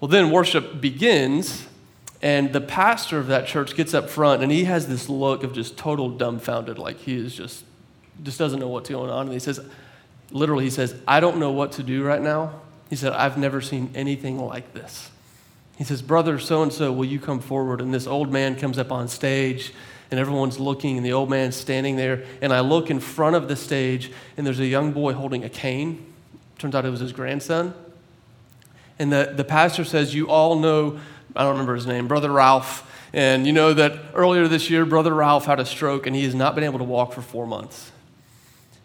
Well, 0.00 0.08
then 0.08 0.30
worship 0.30 0.80
begins, 0.80 1.66
and 2.20 2.52
the 2.52 2.60
pastor 2.60 3.18
of 3.18 3.28
that 3.28 3.46
church 3.46 3.74
gets 3.74 3.94
up 3.94 4.10
front, 4.10 4.42
and 4.42 4.52
he 4.52 4.64
has 4.64 4.86
this 4.86 5.08
look 5.08 5.42
of 5.44 5.52
just 5.52 5.76
total 5.76 6.10
dumbfounded, 6.10 6.78
like 6.78 6.98
he 6.98 7.16
is 7.16 7.34
just, 7.34 7.64
just 8.22 8.38
doesn't 8.38 8.60
know 8.60 8.68
what's 8.68 8.90
going 8.90 9.10
on. 9.10 9.26
And 9.26 9.32
he 9.32 9.38
says, 9.38 9.60
literally, 10.30 10.64
he 10.64 10.70
says, 10.70 10.94
I 11.06 11.20
don't 11.20 11.38
know 11.38 11.52
what 11.52 11.72
to 11.72 11.82
do 11.82 12.02
right 12.02 12.20
now. 12.20 12.60
He 12.90 12.96
said, 12.96 13.12
I've 13.12 13.38
never 13.38 13.60
seen 13.60 13.90
anything 13.94 14.38
like 14.38 14.72
this. 14.74 15.10
He 15.76 15.84
says, 15.84 16.02
Brother 16.02 16.38
so 16.38 16.62
and 16.62 16.72
so, 16.72 16.92
will 16.92 17.04
you 17.04 17.18
come 17.18 17.40
forward? 17.40 17.80
And 17.80 17.92
this 17.92 18.06
old 18.06 18.32
man 18.32 18.56
comes 18.56 18.78
up 18.78 18.92
on 18.92 19.08
stage, 19.08 19.72
and 20.10 20.20
everyone's 20.20 20.60
looking, 20.60 20.96
and 20.96 21.04
the 21.04 21.12
old 21.12 21.30
man's 21.30 21.56
standing 21.56 21.96
there. 21.96 22.24
And 22.40 22.52
I 22.52 22.60
look 22.60 22.90
in 22.90 23.00
front 23.00 23.36
of 23.36 23.48
the 23.48 23.56
stage, 23.56 24.12
and 24.36 24.46
there's 24.46 24.60
a 24.60 24.66
young 24.66 24.92
boy 24.92 25.12
holding 25.12 25.42
a 25.44 25.48
cane. 25.48 26.12
Turns 26.58 26.74
out 26.74 26.84
it 26.84 26.90
was 26.90 27.00
his 27.00 27.12
grandson. 27.12 27.74
And 28.98 29.12
the, 29.12 29.32
the 29.34 29.44
pastor 29.44 29.84
says, 29.84 30.14
You 30.14 30.28
all 30.28 30.60
know, 30.60 31.00
I 31.34 31.42
don't 31.42 31.52
remember 31.52 31.74
his 31.74 31.86
name, 31.86 32.06
Brother 32.06 32.30
Ralph. 32.30 32.90
And 33.12 33.46
you 33.46 33.52
know 33.52 33.74
that 33.74 33.98
earlier 34.14 34.46
this 34.46 34.70
year, 34.70 34.84
Brother 34.84 35.14
Ralph 35.14 35.46
had 35.46 35.58
a 35.58 35.66
stroke, 35.66 36.06
and 36.06 36.14
he 36.14 36.24
has 36.24 36.34
not 36.34 36.54
been 36.54 36.64
able 36.64 36.78
to 36.78 36.84
walk 36.84 37.12
for 37.12 37.22
four 37.22 37.46
months 37.46 37.90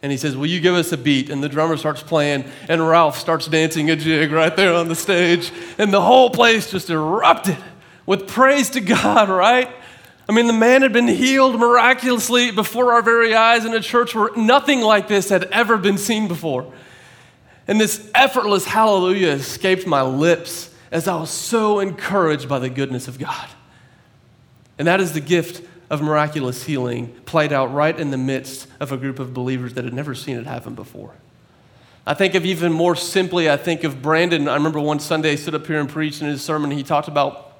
and 0.02 0.12
he 0.12 0.18
says, 0.18 0.38
Will 0.38 0.46
you 0.46 0.60
give 0.60 0.76
us 0.76 0.92
a 0.92 0.98
beat? 0.98 1.30
And 1.30 1.44
the 1.44 1.50
drummer 1.50 1.78
starts 1.78 2.02
playing, 2.02 2.46
and 2.68 2.88
Ralph 2.88 3.18
starts 3.18 3.48
dancing 3.48 3.90
a 3.90 3.96
jig 3.96 4.32
right 4.32 4.56
there 4.56 4.74
on 4.74 4.88
the 4.88 4.96
stage. 4.96 5.52
And 5.78 5.94
the 5.94 6.02
whole 6.02 6.30
place 6.30 6.72
just 6.72 6.90
erupted 6.90 7.58
with 8.06 8.28
praise 8.28 8.70
to 8.72 8.82
God, 8.82 9.30
right? 9.30 9.70
I 10.28 10.32
mean, 10.32 10.48
the 10.48 10.54
man 10.54 10.84
had 10.84 10.94
been 10.94 11.08
healed 11.08 11.60
miraculously 11.60 12.52
before 12.52 12.94
our 12.94 13.02
very 13.02 13.34
eyes 13.34 13.66
in 13.66 13.74
a 13.74 13.80
church 13.80 14.14
where 14.14 14.30
nothing 14.38 14.82
like 14.82 15.08
this 15.08 15.30
had 15.30 15.46
ever 15.46 15.78
been 15.78 15.98
seen 15.98 16.28
before. 16.28 16.72
And 17.68 17.82
this 17.82 18.10
effortless 18.16 18.66
hallelujah 18.66 19.30
escaped 19.30 19.86
my 19.86 20.02
lips 20.02 20.74
as 20.92 21.08
I 21.08 21.16
was 21.20 21.30
so 21.30 21.80
encouraged 21.80 22.48
by 22.48 22.60
the 22.60 22.70
goodness 22.70 23.08
of 23.08 23.20
God. 23.20 23.48
And 24.78 24.88
that 24.88 25.02
is 25.02 25.14
the 25.14 25.20
gift 25.20 25.64
of 25.89 26.02
miraculous 26.02 26.63
healing 26.63 27.08
played 27.25 27.52
out 27.52 27.73
right 27.73 27.99
in 27.99 28.12
the 28.12 28.17
midst 28.17 28.67
of 28.80 28.91
a 28.91 28.97
group 28.97 29.19
of 29.19 29.34
believers 29.34 29.73
that 29.73 29.86
had 29.86 29.93
never 29.93 30.13
seen 30.13 30.38
it 30.38 30.45
happen 30.45 30.75
before. 30.75 31.13
I 32.06 32.13
think 32.13 32.36
of 32.36 32.45
even 32.45 32.71
more 32.71 32.95
simply, 32.95 33.49
I 33.49 33.58
think 33.58 33.84
of 33.84 34.02
Brandon. 34.02 34.47
I 34.47 34.56
remember 34.56 34.80
one 34.80 34.99
Sunday, 34.99 35.32
he 35.32 35.38
stood 35.38 35.56
up 35.56 35.67
here 35.67 35.80
and 35.80 35.89
preached 35.89 36.21
in 36.21 36.28
his 36.28 36.41
sermon. 36.41 36.71
He 36.71 36.84
talked 36.84 37.08
about 37.08 37.54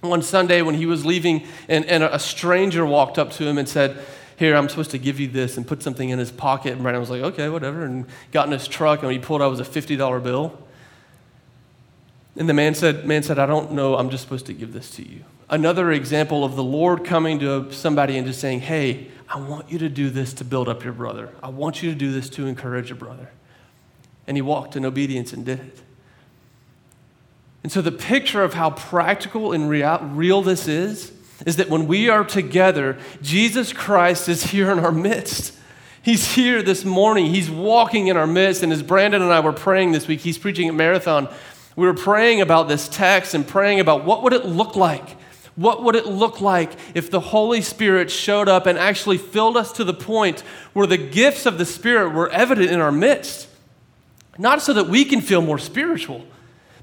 one 0.00 0.22
Sunday 0.22 0.62
when 0.62 0.74
he 0.74 0.86
was 0.86 1.06
leaving, 1.06 1.46
and, 1.68 1.84
and 1.86 2.02
a 2.02 2.18
stranger 2.18 2.84
walked 2.84 3.18
up 3.18 3.30
to 3.32 3.46
him 3.46 3.56
and 3.56 3.68
said, 3.68 3.98
Here, 4.36 4.56
I'm 4.56 4.68
supposed 4.68 4.90
to 4.90 4.98
give 4.98 5.20
you 5.20 5.28
this, 5.28 5.56
and 5.56 5.66
put 5.66 5.82
something 5.82 6.10
in 6.10 6.18
his 6.18 6.30
pocket. 6.30 6.72
And 6.72 6.82
Brandon 6.82 7.00
was 7.00 7.10
like, 7.10 7.22
Okay, 7.22 7.48
whatever. 7.48 7.84
And 7.84 8.06
got 8.30 8.46
in 8.46 8.52
his 8.52 8.68
truck, 8.68 8.98
and 8.98 9.08
when 9.08 9.18
he 9.18 9.24
pulled 9.24 9.40
out, 9.40 9.50
was 9.50 9.60
a 9.60 9.64
$50 9.64 10.22
bill. 10.22 10.58
And 12.36 12.48
the 12.48 12.54
man 12.54 12.74
said, 12.74 13.06
man 13.06 13.22
said, 13.22 13.38
I 13.38 13.46
don't 13.46 13.72
know, 13.72 13.96
I'm 13.96 14.10
just 14.10 14.24
supposed 14.24 14.46
to 14.46 14.52
give 14.52 14.72
this 14.72 14.90
to 14.96 15.08
you. 15.08 15.24
Another 15.54 15.92
example 15.92 16.44
of 16.44 16.56
the 16.56 16.64
Lord 16.64 17.04
coming 17.04 17.38
to 17.38 17.70
somebody 17.70 18.18
and 18.18 18.26
just 18.26 18.40
saying, 18.40 18.58
Hey, 18.58 19.06
I 19.28 19.38
want 19.38 19.70
you 19.70 19.78
to 19.78 19.88
do 19.88 20.10
this 20.10 20.34
to 20.34 20.44
build 20.44 20.68
up 20.68 20.82
your 20.82 20.92
brother. 20.92 21.30
I 21.44 21.48
want 21.48 21.80
you 21.80 21.92
to 21.92 21.96
do 21.96 22.10
this 22.10 22.28
to 22.30 22.48
encourage 22.48 22.88
your 22.88 22.98
brother. 22.98 23.30
And 24.26 24.36
he 24.36 24.42
walked 24.42 24.74
in 24.74 24.84
obedience 24.84 25.32
and 25.32 25.46
did 25.46 25.60
it. 25.60 25.80
And 27.62 27.70
so, 27.70 27.80
the 27.80 27.92
picture 27.92 28.42
of 28.42 28.54
how 28.54 28.70
practical 28.70 29.52
and 29.52 29.70
real, 29.70 30.00
real 30.00 30.42
this 30.42 30.66
is, 30.66 31.12
is 31.46 31.54
that 31.54 31.70
when 31.70 31.86
we 31.86 32.08
are 32.08 32.24
together, 32.24 32.98
Jesus 33.22 33.72
Christ 33.72 34.28
is 34.28 34.42
here 34.42 34.72
in 34.72 34.80
our 34.80 34.90
midst. 34.90 35.56
He's 36.02 36.34
here 36.34 36.64
this 36.64 36.84
morning. 36.84 37.26
He's 37.26 37.48
walking 37.48 38.08
in 38.08 38.16
our 38.16 38.26
midst. 38.26 38.64
And 38.64 38.72
as 38.72 38.82
Brandon 38.82 39.22
and 39.22 39.32
I 39.32 39.38
were 39.38 39.52
praying 39.52 39.92
this 39.92 40.08
week, 40.08 40.18
he's 40.18 40.36
preaching 40.36 40.66
at 40.66 40.74
Marathon. 40.74 41.28
We 41.76 41.86
were 41.86 41.94
praying 41.94 42.40
about 42.40 42.66
this 42.66 42.88
text 42.88 43.34
and 43.34 43.46
praying 43.46 43.78
about 43.78 44.04
what 44.04 44.24
would 44.24 44.32
it 44.32 44.46
look 44.46 44.74
like? 44.74 45.16
What 45.56 45.84
would 45.84 45.94
it 45.94 46.06
look 46.06 46.40
like 46.40 46.72
if 46.94 47.10
the 47.10 47.20
Holy 47.20 47.60
Spirit 47.60 48.10
showed 48.10 48.48
up 48.48 48.66
and 48.66 48.76
actually 48.76 49.18
filled 49.18 49.56
us 49.56 49.72
to 49.72 49.84
the 49.84 49.94
point 49.94 50.40
where 50.72 50.86
the 50.86 50.96
gifts 50.96 51.46
of 51.46 51.58
the 51.58 51.64
Spirit 51.64 52.10
were 52.10 52.28
evident 52.30 52.70
in 52.70 52.80
our 52.80 52.90
midst? 52.90 53.48
Not 54.36 54.62
so 54.62 54.72
that 54.72 54.88
we 54.88 55.04
can 55.04 55.20
feel 55.20 55.42
more 55.42 55.58
spiritual, 55.58 56.26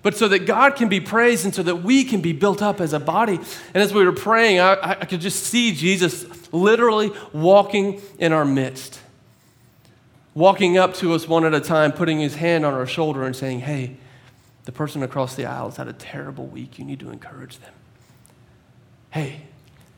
but 0.04 0.16
so 0.16 0.30
that 0.30 0.46
God 0.46 0.76
can 0.76 0.88
be 0.88 1.02
praised 1.02 1.44
and 1.44 1.54
so 1.54 1.64
that 1.64 1.78
we 1.78 2.06
can 2.06 2.22
be 2.22 2.32
built 2.32 2.62
up 2.62 2.80
as 2.80 2.94
a 2.94 3.00
body. 3.00 3.36
And 3.74 3.84
as 3.84 3.94
we 3.94 4.06
were 4.06 4.14
praying, 4.14 4.60
I, 4.60 4.78
I 5.02 5.06
could 5.06 5.20
just 5.20 5.44
see 5.44 5.74
Jesus 5.74 6.26
literally 6.54 7.12
walking 7.34 8.02
in 8.20 8.32
our 8.32 8.46
midst, 8.46 9.02
walking 10.34 10.78
up 10.78 10.94
to 10.96 11.14
us 11.14 11.28
one 11.28 11.44
at 11.44 11.54
a 11.54 11.60
time, 11.60 11.92
putting 11.92 12.20
his 12.20 12.36
hand 12.36 12.66
on 12.66 12.74
our 12.74 12.88
shoulder 12.88 13.24
and 13.24 13.36
saying, 13.36 13.60
Hey, 13.60 13.98
the 14.64 14.72
person 14.72 15.04
across 15.04 15.36
the 15.36 15.46
aisle 15.46 15.66
has 15.66 15.78
had 15.78 15.90
a 15.90 15.94
terrible 15.94 16.48
week. 16.48 16.80
You 16.80 16.86
need 16.86 17.02
to 17.02 17.10
encourage 17.10 17.60
them. 17.60 17.74
Hey, 19.12 19.42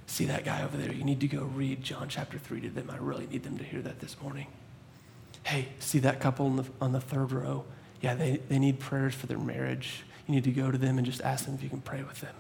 see 0.08 0.26
that 0.26 0.44
guy 0.44 0.64
over 0.64 0.76
there? 0.76 0.92
You 0.92 1.04
need 1.04 1.22
to 1.22 1.28
go 1.28 1.44
read 1.44 1.84
John 1.84 2.10
chapter 2.10 2.38
3 2.38 2.62
to 2.62 2.70
them. 2.70 2.90
I 2.90 2.98
really 2.98 3.28
need 3.28 3.44
them 3.44 3.58
to 3.60 3.64
hear 3.64 3.82
that 3.82 4.00
this 4.00 4.20
morning. 4.22 4.48
Hey, 5.44 5.70
see 5.80 6.00
that 6.00 6.20
couple 6.20 6.48
on 6.48 6.56
the, 6.58 6.66
on 6.82 6.92
the 6.92 7.02
third 7.02 7.32
row? 7.32 7.66
Yeah, 8.02 8.16
they, 8.16 8.38
they 8.50 8.60
need 8.60 8.80
prayers 8.80 9.14
for 9.14 9.28
their 9.28 9.38
marriage. 9.38 10.04
You 10.28 10.36
need 10.36 10.44
to 10.46 10.52
go 10.52 10.72
to 10.72 10.78
them 10.78 10.98
and 10.98 11.06
just 11.06 11.22
ask 11.22 11.46
them 11.46 11.56
if 11.56 11.64
you 11.64 11.70
can 11.70 11.82
pray 11.82 12.04
with 12.04 12.22
them. 12.22 12.36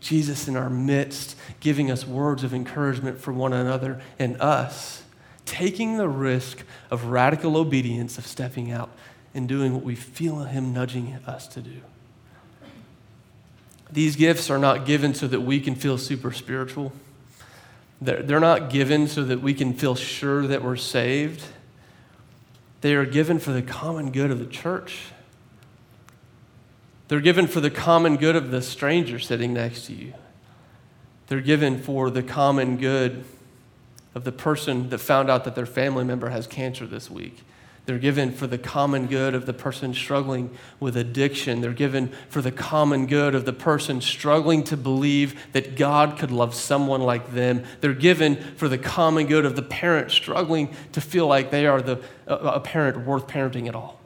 Jesus 0.00 0.46
in 0.46 0.56
our 0.56 0.70
midst, 0.70 1.36
giving 1.60 1.90
us 1.90 2.06
words 2.06 2.44
of 2.44 2.54
encouragement 2.54 3.20
for 3.20 3.32
one 3.32 3.52
another 3.52 4.00
and 4.18 4.40
us, 4.40 5.02
taking 5.44 5.96
the 5.96 6.08
risk 6.08 6.64
of 6.90 7.06
radical 7.06 7.56
obedience, 7.56 8.18
of 8.18 8.26
stepping 8.26 8.70
out 8.70 8.90
and 9.34 9.48
doing 9.48 9.74
what 9.74 9.82
we 9.82 9.94
feel 9.94 10.40
Him 10.40 10.72
nudging 10.72 11.14
us 11.26 11.46
to 11.48 11.60
do. 11.60 11.80
These 13.90 14.16
gifts 14.16 14.50
are 14.50 14.58
not 14.58 14.84
given 14.84 15.14
so 15.14 15.26
that 15.28 15.40
we 15.40 15.60
can 15.60 15.74
feel 15.74 15.98
super 15.98 16.32
spiritual. 16.32 16.92
They're, 18.00 18.22
they're 18.22 18.40
not 18.40 18.70
given 18.70 19.06
so 19.06 19.24
that 19.24 19.40
we 19.40 19.54
can 19.54 19.72
feel 19.72 19.94
sure 19.94 20.46
that 20.46 20.62
we're 20.62 20.76
saved. 20.76 21.42
They 22.80 22.94
are 22.94 23.06
given 23.06 23.38
for 23.38 23.52
the 23.52 23.62
common 23.62 24.10
good 24.10 24.30
of 24.30 24.38
the 24.38 24.46
church. 24.46 25.06
They're 27.08 27.20
given 27.20 27.46
for 27.46 27.60
the 27.60 27.70
common 27.70 28.16
good 28.16 28.36
of 28.36 28.50
the 28.50 28.60
stranger 28.60 29.18
sitting 29.18 29.54
next 29.54 29.86
to 29.86 29.94
you. 29.94 30.12
They're 31.28 31.40
given 31.40 31.80
for 31.80 32.10
the 32.10 32.22
common 32.22 32.76
good 32.76 33.24
of 34.14 34.24
the 34.24 34.32
person 34.32 34.88
that 34.90 34.98
found 34.98 35.30
out 35.30 35.44
that 35.44 35.54
their 35.54 35.66
family 35.66 36.04
member 36.04 36.30
has 36.30 36.46
cancer 36.46 36.86
this 36.86 37.10
week. 37.10 37.42
They're 37.86 37.98
given 37.98 38.32
for 38.32 38.48
the 38.48 38.58
common 38.58 39.06
good 39.06 39.34
of 39.34 39.46
the 39.46 39.52
person 39.52 39.94
struggling 39.94 40.50
with 40.80 40.96
addiction. 40.96 41.60
They're 41.60 41.72
given 41.72 42.12
for 42.28 42.42
the 42.42 42.50
common 42.50 43.06
good 43.06 43.34
of 43.36 43.44
the 43.44 43.52
person 43.52 44.00
struggling 44.00 44.64
to 44.64 44.76
believe 44.76 45.40
that 45.52 45.76
God 45.76 46.18
could 46.18 46.32
love 46.32 46.52
someone 46.54 47.00
like 47.00 47.32
them. 47.32 47.62
They're 47.80 47.94
given 47.94 48.36
for 48.56 48.68
the 48.68 48.76
common 48.76 49.26
good 49.26 49.44
of 49.44 49.54
the 49.54 49.62
parent 49.62 50.10
struggling 50.10 50.74
to 50.92 51.00
feel 51.00 51.28
like 51.28 51.52
they 51.52 51.66
are 51.66 51.80
the, 51.80 52.02
a 52.26 52.58
parent 52.58 53.06
worth 53.06 53.28
parenting 53.28 53.68
at 53.68 53.76
all. 53.76 54.00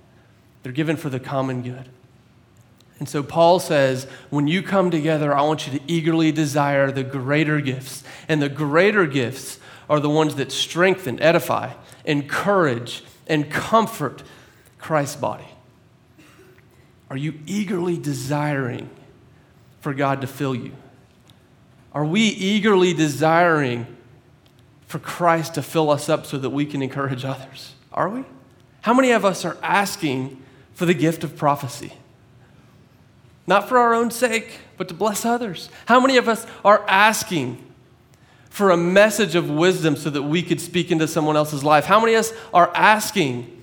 They're 0.62 0.72
given 0.72 0.96
for 0.98 1.08
the 1.08 1.20
common 1.20 1.62
good. 1.62 1.88
And 2.98 3.08
so 3.08 3.22
Paul 3.22 3.60
says, 3.60 4.06
when 4.28 4.46
you 4.46 4.62
come 4.62 4.90
together, 4.90 5.34
I 5.34 5.40
want 5.40 5.66
you 5.66 5.78
to 5.78 5.84
eagerly 5.90 6.32
desire 6.32 6.92
the 6.92 7.02
greater 7.02 7.58
gifts. 7.62 8.04
And 8.28 8.42
the 8.42 8.50
greater 8.50 9.06
gifts 9.06 9.58
are 9.88 10.00
the 10.00 10.10
ones 10.10 10.34
that 10.34 10.52
strengthen, 10.52 11.18
edify, 11.18 11.72
encourage, 12.04 13.02
and 13.30 13.50
comfort 13.50 14.22
Christ's 14.78 15.16
body? 15.16 15.48
Are 17.08 17.16
you 17.16 17.40
eagerly 17.46 17.96
desiring 17.96 18.90
for 19.80 19.94
God 19.94 20.20
to 20.20 20.26
fill 20.26 20.54
you? 20.54 20.72
Are 21.92 22.04
we 22.04 22.22
eagerly 22.22 22.92
desiring 22.92 23.86
for 24.86 24.98
Christ 24.98 25.54
to 25.54 25.62
fill 25.62 25.90
us 25.90 26.08
up 26.08 26.26
so 26.26 26.38
that 26.38 26.50
we 26.50 26.66
can 26.66 26.82
encourage 26.82 27.24
others? 27.24 27.74
Are 27.92 28.08
we? 28.08 28.24
How 28.82 28.92
many 28.94 29.12
of 29.12 29.24
us 29.24 29.44
are 29.44 29.56
asking 29.62 30.42
for 30.74 30.84
the 30.84 30.94
gift 30.94 31.24
of 31.24 31.36
prophecy? 31.36 31.92
Not 33.46 33.68
for 33.68 33.78
our 33.78 33.94
own 33.94 34.10
sake, 34.10 34.58
but 34.76 34.88
to 34.88 34.94
bless 34.94 35.24
others. 35.24 35.70
How 35.86 36.00
many 36.00 36.16
of 36.16 36.28
us 36.28 36.46
are 36.64 36.84
asking 36.88 37.64
for 38.50 38.70
a 38.70 38.76
message 38.76 39.34
of 39.34 39.48
wisdom 39.48 39.96
so 39.96 40.10
that 40.10 40.24
we 40.24 40.42
could 40.42 40.60
speak 40.60 40.90
into 40.90 41.08
someone 41.08 41.36
else's 41.36 41.64
life? 41.64 41.86
How 41.86 41.98
many 42.00 42.14
of 42.14 42.20
us 42.20 42.32
are 42.52 42.70
asking 42.74 43.56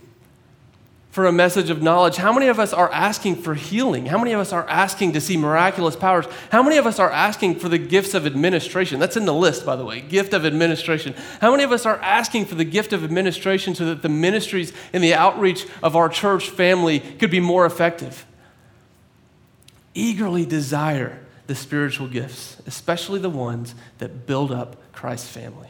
for 1.12 1.26
a 1.26 1.32
message 1.32 1.70
of 1.70 1.82
knowledge? 1.82 2.16
How 2.16 2.32
many 2.32 2.48
of 2.48 2.60
us 2.60 2.74
are 2.74 2.92
asking 2.92 3.36
for 3.36 3.54
healing? 3.54 4.06
How 4.06 4.18
many 4.18 4.32
of 4.32 4.40
us 4.40 4.54
are 4.54 4.68
asking 4.70 5.14
to 5.14 5.22
see 5.22 5.36
miraculous 5.36 5.96
powers? 5.96 6.26
How 6.52 6.64
many 6.64 6.78
of 6.78 6.88
us 6.88 7.00
are 7.00 7.12
asking 7.12 7.56
for 7.56 7.70
the 7.70 7.78
gifts 7.78 8.14
of 8.14 8.26
administration? 8.26 9.00
That's 9.00 9.18
in 9.18 9.26
the 9.26 9.34
list, 9.34 9.66
by 9.66 9.76
the 9.76 9.84
way, 9.84 10.00
gift 10.00 10.34
of 10.34 10.46
administration. 10.46 11.14
How 11.42 11.52
many 11.52 11.64
of 11.64 11.72
us 11.72 11.86
are 11.86 11.98
asking 11.98 12.46
for 12.46 12.56
the 12.56 12.64
gift 12.64 12.94
of 12.94 13.04
administration 13.04 13.76
so 13.76 13.86
that 13.86 14.04
the 14.04 14.10
ministries 14.10 14.72
and 14.94 15.04
the 15.04 15.14
outreach 15.14 15.66
of 15.84 15.96
our 15.96 16.08
church 16.08 16.50
family 16.50 17.00
could 17.00 17.32
be 17.32 17.40
more 17.42 17.66
effective? 17.66 18.26
Eagerly 19.94 20.46
desire 20.46 21.27
the 21.48 21.56
spiritual 21.56 22.08
gifts, 22.08 22.58
especially 22.68 23.20
the 23.20 23.30
ones 23.30 23.74
that 23.98 24.28
build 24.28 24.52
up 24.52 24.76
Christ's 24.94 25.30
family. 25.30 25.70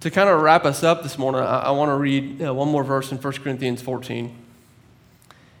To 0.00 0.10
kind 0.10 0.28
of 0.28 0.40
wrap 0.40 0.64
us 0.64 0.82
up 0.82 1.02
this 1.02 1.18
morning, 1.18 1.42
I, 1.42 1.60
I 1.60 1.70
want 1.70 1.90
to 1.90 1.94
read 1.94 2.42
uh, 2.42 2.52
one 2.52 2.68
more 2.68 2.84
verse 2.84 3.12
in 3.12 3.18
1 3.18 3.32
Corinthians 3.34 3.80
14. 3.82 4.34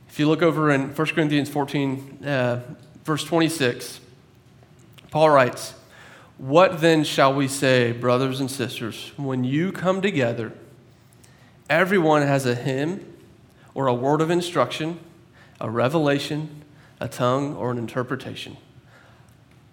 If 0.08 0.18
you 0.18 0.28
look 0.28 0.42
over 0.42 0.70
in 0.70 0.94
1 0.94 1.06
Corinthians 1.08 1.48
14, 1.48 2.24
uh, 2.24 2.60
verse 3.04 3.22
26, 3.22 4.00
Paul 5.10 5.30
writes, 5.30 5.74
What 6.38 6.80
then 6.80 7.04
shall 7.04 7.34
we 7.34 7.48
say, 7.48 7.92
brothers 7.92 8.40
and 8.40 8.50
sisters, 8.50 9.12
when 9.16 9.44
you 9.44 9.72
come 9.72 10.00
together? 10.00 10.52
Everyone 11.68 12.22
has 12.22 12.46
a 12.46 12.54
hymn 12.54 13.06
or 13.74 13.86
a 13.86 13.94
word 13.94 14.20
of 14.20 14.30
instruction, 14.30 14.98
a 15.60 15.70
revelation, 15.70 16.64
a 17.00 17.08
tongue, 17.08 17.56
or 17.56 17.70
an 17.70 17.78
interpretation. 17.78 18.56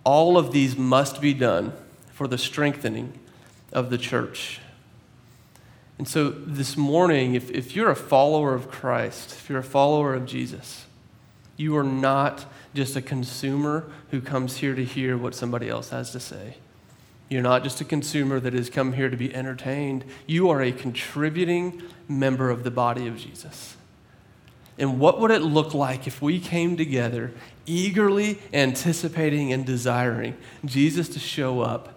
All 0.04 0.38
of 0.38 0.52
these 0.52 0.78
must 0.78 1.22
be 1.22 1.34
done 1.34 1.74
for 2.12 2.28
the 2.28 2.38
strengthening 2.38 3.20
of 3.72 3.90
the 3.90 3.98
church. 3.98 4.60
And 5.98 6.08
so 6.08 6.30
this 6.30 6.78
morning, 6.78 7.36
if, 7.36 7.50
if 7.52 7.76
you're 7.76 7.90
a 7.90 7.96
follower 7.96 8.54
of 8.54 8.70
Christ, 8.70 9.32
if 9.32 9.50
you're 9.50 9.60
a 9.60 9.64
follower 9.64 10.14
of 10.14 10.26
Jesus, 10.26 10.86
you 11.58 11.76
are 11.76 11.84
not 11.84 12.46
just 12.74 12.96
a 12.96 13.02
consumer 13.02 13.90
who 14.12 14.22
comes 14.22 14.58
here 14.58 14.76
to 14.76 14.86
hear 14.86 15.18
what 15.18 15.34
somebody 15.34 15.70
else 15.70 15.90
has 15.90 16.12
to 16.12 16.20
say. 16.20 16.58
You're 17.30 17.42
not 17.42 17.64
just 17.64 17.82
a 17.82 17.86
consumer 17.86 18.40
that 18.40 18.54
has 18.54 18.70
come 18.70 18.94
here 18.94 19.10
to 19.10 19.18
be 19.18 19.34
entertained. 19.34 20.06
You 20.28 20.50
are 20.50 20.62
a 20.62 20.72
contributing 20.72 21.82
member 22.08 22.50
of 22.50 22.64
the 22.64 22.72
body 22.72 23.08
of 23.08 23.18
Jesus. 23.18 23.77
And 24.78 25.00
what 25.00 25.20
would 25.20 25.32
it 25.32 25.42
look 25.42 25.74
like 25.74 26.06
if 26.06 26.22
we 26.22 26.40
came 26.40 26.78
together 26.78 27.34
eagerly 27.66 28.40
anticipating 28.54 29.52
and 29.52 29.66
desiring 29.66 30.38
Jesus 30.66 31.10
to 31.10 31.20
show 31.20 31.62
up 31.62 31.94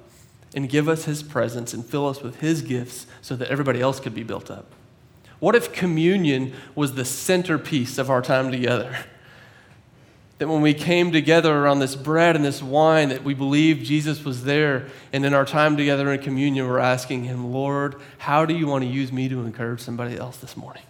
and 0.55 0.69
give 0.69 0.89
us 0.89 1.05
his 1.05 1.23
presence 1.23 1.73
and 1.73 1.85
fill 1.85 2.09
us 2.09 2.23
with 2.23 2.41
his 2.41 2.63
gifts 2.63 3.07
so 3.21 3.37
that 3.37 3.49
everybody 3.49 3.81
else 3.81 4.01
could 4.01 4.15
be 4.15 4.23
built 4.23 4.51
up? 4.51 4.67
What 5.39 5.55
if 5.55 5.73
communion 5.73 6.53
was 6.75 6.95
the 6.95 7.05
centerpiece 7.05 7.99
of 7.99 8.11
our 8.11 8.23
time 8.23 8.51
together? 8.51 8.97
That 10.39 10.49
when 10.49 10.63
we 10.63 10.73
came 10.73 11.13
together 11.13 11.55
around 11.55 11.81
this 11.81 11.95
bread 11.95 12.35
and 12.35 12.43
this 12.43 12.63
wine, 12.63 13.11
that 13.11 13.23
we 13.23 13.35
believed 13.35 13.85
Jesus 13.85 14.25
was 14.25 14.45
there, 14.45 14.87
and 15.13 15.27
in 15.27 15.35
our 15.35 15.45
time 15.45 15.77
together 15.77 16.11
in 16.11 16.23
communion, 16.23 16.67
we're 16.67 16.79
asking 16.79 17.25
him, 17.25 17.53
Lord, 17.53 17.97
how 18.17 18.47
do 18.47 18.55
you 18.55 18.67
want 18.67 18.83
to 18.83 18.89
use 18.89 19.13
me 19.13 19.29
to 19.29 19.45
encourage 19.45 19.81
somebody 19.81 20.17
else 20.17 20.39
this 20.39 20.57
morning? 20.57 20.83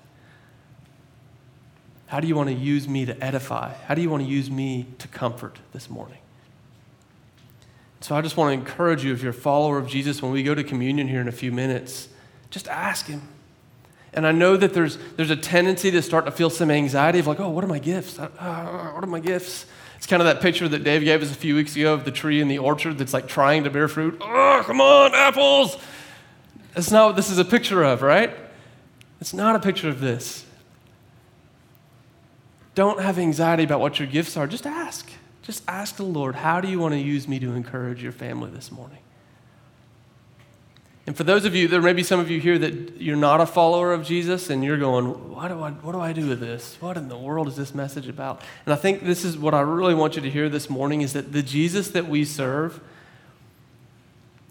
How 2.11 2.19
do 2.19 2.27
you 2.27 2.35
want 2.35 2.49
to 2.49 2.55
use 2.57 2.89
me 2.89 3.07
to 3.07 3.25
edify? 3.25 3.73
How 3.87 3.95
do 3.95 4.03
you 4.03 4.11
want 4.11 4.25
to 4.25 4.29
use 4.29 4.51
me 4.51 4.87
to 4.99 5.07
comfort 5.07 5.61
this 5.73 5.89
morning? 5.89 6.19
So 8.01 8.17
I 8.17 8.21
just 8.21 8.37
want 8.37 8.49
to 8.49 8.61
encourage 8.61 9.05
you, 9.05 9.13
if 9.13 9.23
you're 9.23 9.31
a 9.31 9.33
follower 9.33 9.79
of 9.79 9.87
Jesus, 9.87 10.21
when 10.21 10.33
we 10.33 10.43
go 10.43 10.53
to 10.53 10.65
communion 10.65 11.07
here 11.07 11.21
in 11.21 11.29
a 11.29 11.33
few 11.33 11.53
minutes, 11.53 12.09
just 12.51 12.67
ask 12.67 13.07
Him. 13.07 13.23
And 14.13 14.27
I 14.27 14.33
know 14.33 14.57
that 14.57 14.75
there's, 14.75 14.99
there's 15.15 15.31
a 15.31 15.37
tendency 15.37 15.93
to 15.93 16.03
start 16.03 16.25
to 16.25 16.33
feel 16.33 16.51
some 16.51 16.69
anxiety 16.69 17.21
of 17.21 17.29
like, 17.29 17.39
oh, 17.39 17.49
what 17.49 17.63
are 17.63 17.69
my 17.69 17.79
gifts? 17.79 18.19
Uh, 18.19 18.27
what 18.93 19.05
are 19.05 19.07
my 19.07 19.21
gifts? 19.21 19.67
It's 19.97 20.09
kind 20.09 20.21
of 20.21 20.27
that 20.27 20.41
picture 20.41 20.69
that 20.69 20.83
Dave 20.83 21.05
gave 21.05 21.23
us 21.23 21.31
a 21.31 21.35
few 21.37 21.55
weeks 21.55 21.77
ago 21.77 21.95
of 21.95 22.05
the 22.05 22.11
tree 22.11 22.41
in 22.41 22.49
the 22.49 22.59
orchard 22.59 22.99
that's 22.99 23.15
like 23.15 23.29
trying 23.29 23.63
to 23.63 23.71
bear 23.71 23.87
fruit. 23.87 24.21
Oh, 24.21 24.65
come 24.67 24.81
on, 24.81 25.15
apples. 25.15 25.77
That's 26.75 26.91
not 26.91 27.07
what 27.07 27.15
this 27.15 27.31
is 27.31 27.39
a 27.39 27.45
picture 27.45 27.85
of, 27.85 28.03
right? 28.03 28.37
It's 29.21 29.33
not 29.33 29.55
a 29.55 29.61
picture 29.61 29.89
of 29.89 30.01
this. 30.01 30.45
Don't 32.75 33.01
have 33.01 33.19
anxiety 33.19 33.65
about 33.65 33.81
what 33.81 33.99
your 33.99 34.09
gifts 34.09 34.37
are. 34.37 34.47
Just 34.47 34.67
ask. 34.67 35.11
Just 35.43 35.63
ask 35.67 35.97
the 35.97 36.05
Lord, 36.05 36.37
how 36.37 36.61
do 36.61 36.69
you 36.69 36.79
want 36.79 36.95
to 36.95 37.01
use 37.01 37.27
me 37.27 37.39
to 37.41 37.53
encourage 37.53 38.03
your 38.03 38.13
family 38.13 38.51
this 38.51 38.71
morning? 38.71 38.99
And 41.07 41.17
for 41.17 41.25
those 41.25 41.45
of 41.45 41.57
you, 41.57 41.67
there 41.67 41.83
may 41.83 41.93
be 41.93 42.05
some 42.05 42.21
of 42.21 42.31
you 42.31 42.39
here 42.39 42.57
that 42.59 43.01
you're 43.01 43.17
not 43.17 43.41
a 43.41 43.47
follower 43.47 43.93
of 43.93 44.05
Jesus 44.05 44.49
and 44.49 44.63
you're 44.63 44.79
going, 44.79 45.07
what 45.35 45.49
do, 45.49 45.61
I, 45.61 45.71
what 45.71 45.91
do 45.91 45.99
I 45.99 46.13
do 46.13 46.29
with 46.29 46.39
this? 46.39 46.77
What 46.79 46.97
in 46.97 47.09
the 47.09 47.19
world 47.19 47.49
is 47.49 47.57
this 47.57 47.75
message 47.75 48.07
about? 48.07 48.43
And 48.65 48.73
I 48.73 48.77
think 48.77 49.03
this 49.03 49.25
is 49.25 49.37
what 49.37 49.53
I 49.53 49.61
really 49.61 49.95
want 49.95 50.15
you 50.15 50.23
to 50.23 50.31
hear 50.31 50.49
this 50.49 50.71
morning 50.71 51.01
is 51.01 51.15
that 51.15 51.33
the 51.33 51.43
Jesus 51.43 51.89
that 51.89 52.07
we 52.07 52.25
serve, 52.25 52.81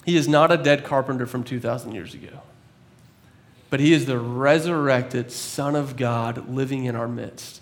he 0.03 0.17
is 0.17 0.27
not 0.27 0.51
a 0.51 0.57
dead 0.57 0.83
carpenter 0.83 1.25
from 1.25 1.45
2,000 1.45 1.93
years 1.93 2.13
ago, 2.13 2.41
but 3.69 3.79
he 3.79 3.93
is 3.93 4.05
the 4.05 4.19
resurrected 4.19 5.31
Son 5.31 5.77
of 5.77 5.95
God 5.95 6.49
living 6.49 6.83
in 6.83 6.95
our 6.95 7.07
midst. 7.07 7.61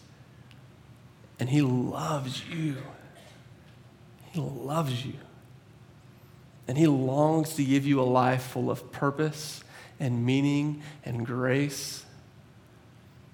And 1.39 1.49
he 1.49 1.61
loves 1.61 2.43
you. 2.47 2.77
He 4.31 4.39
loves 4.41 5.05
you. 5.05 5.13
And 6.67 6.77
He 6.77 6.87
longs 6.87 7.55
to 7.55 7.63
give 7.63 7.85
you 7.85 8.01
a 8.01 8.03
life 8.03 8.43
full 8.43 8.69
of 8.69 8.91
purpose 8.91 9.63
and 9.99 10.25
meaning 10.25 10.83
and 11.05 11.25
grace. 11.25 12.05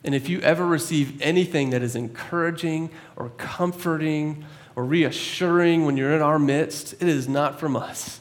And 0.04 0.14
if 0.14 0.30
you 0.30 0.40
ever 0.42 0.66
receive 0.66 1.22
anything 1.22 1.72
that 1.72 1.82
is 1.82 1.96
encouraging 1.96 2.90
or 3.16 3.30
comforting 3.30 4.46
or 4.76 4.86
reassuring 4.86 5.86
when 5.86 5.98
you're 5.98 6.14
in 6.14 6.22
our 6.22 6.40
midst, 6.40 6.94
it 6.94 7.08
is 7.08 7.28
not 7.28 7.60
from 7.60 7.76
us. 7.76 8.20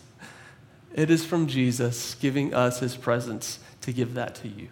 It 0.95 1.11
is 1.11 1.25
from 1.25 1.47
Jesus 1.47 2.15
giving 2.15 2.55
us 2.55 2.81
His 2.81 2.97
presence 2.97 3.59
to 3.83 3.93
give 3.93 4.15
that 4.15 4.35
to 4.37 4.49
you. 4.49 4.69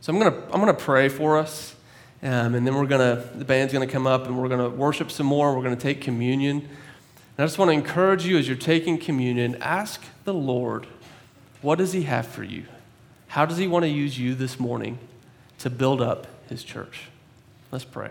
So 0.00 0.12
I'm 0.12 0.18
going 0.18 0.32
to 0.32 0.38
I'm 0.46 0.60
going 0.60 0.74
to 0.74 0.82
pray 0.82 1.08
for 1.08 1.38
us. 1.38 1.74
Um, 2.22 2.54
and 2.54 2.66
then 2.66 2.74
we're 2.74 2.86
going 2.86 3.16
to, 3.16 3.38
the 3.38 3.44
band's 3.44 3.72
going 3.72 3.86
to 3.86 3.92
come 3.92 4.06
up 4.06 4.26
and 4.26 4.38
we're 4.38 4.48
going 4.48 4.60
to 4.60 4.68
worship 4.68 5.10
some 5.10 5.26
more. 5.26 5.56
We're 5.56 5.62
going 5.62 5.76
to 5.76 5.82
take 5.82 6.00
communion. 6.02 6.58
And 6.58 7.44
I 7.44 7.44
just 7.44 7.58
want 7.58 7.70
to 7.70 7.72
encourage 7.72 8.26
you 8.26 8.36
as 8.36 8.46
you're 8.46 8.56
taking 8.56 8.98
communion, 8.98 9.56
ask 9.62 10.02
the 10.24 10.34
Lord, 10.34 10.86
what 11.62 11.78
does 11.78 11.92
He 11.92 12.02
have 12.02 12.26
for 12.26 12.44
you? 12.44 12.64
How 13.28 13.46
does 13.46 13.56
He 13.56 13.66
want 13.66 13.84
to 13.84 13.88
use 13.88 14.18
you 14.18 14.34
this 14.34 14.60
morning 14.60 14.98
to 15.60 15.70
build 15.70 16.02
up 16.02 16.26
His 16.48 16.62
church? 16.62 17.04
Let's 17.72 17.84
pray. 17.84 18.10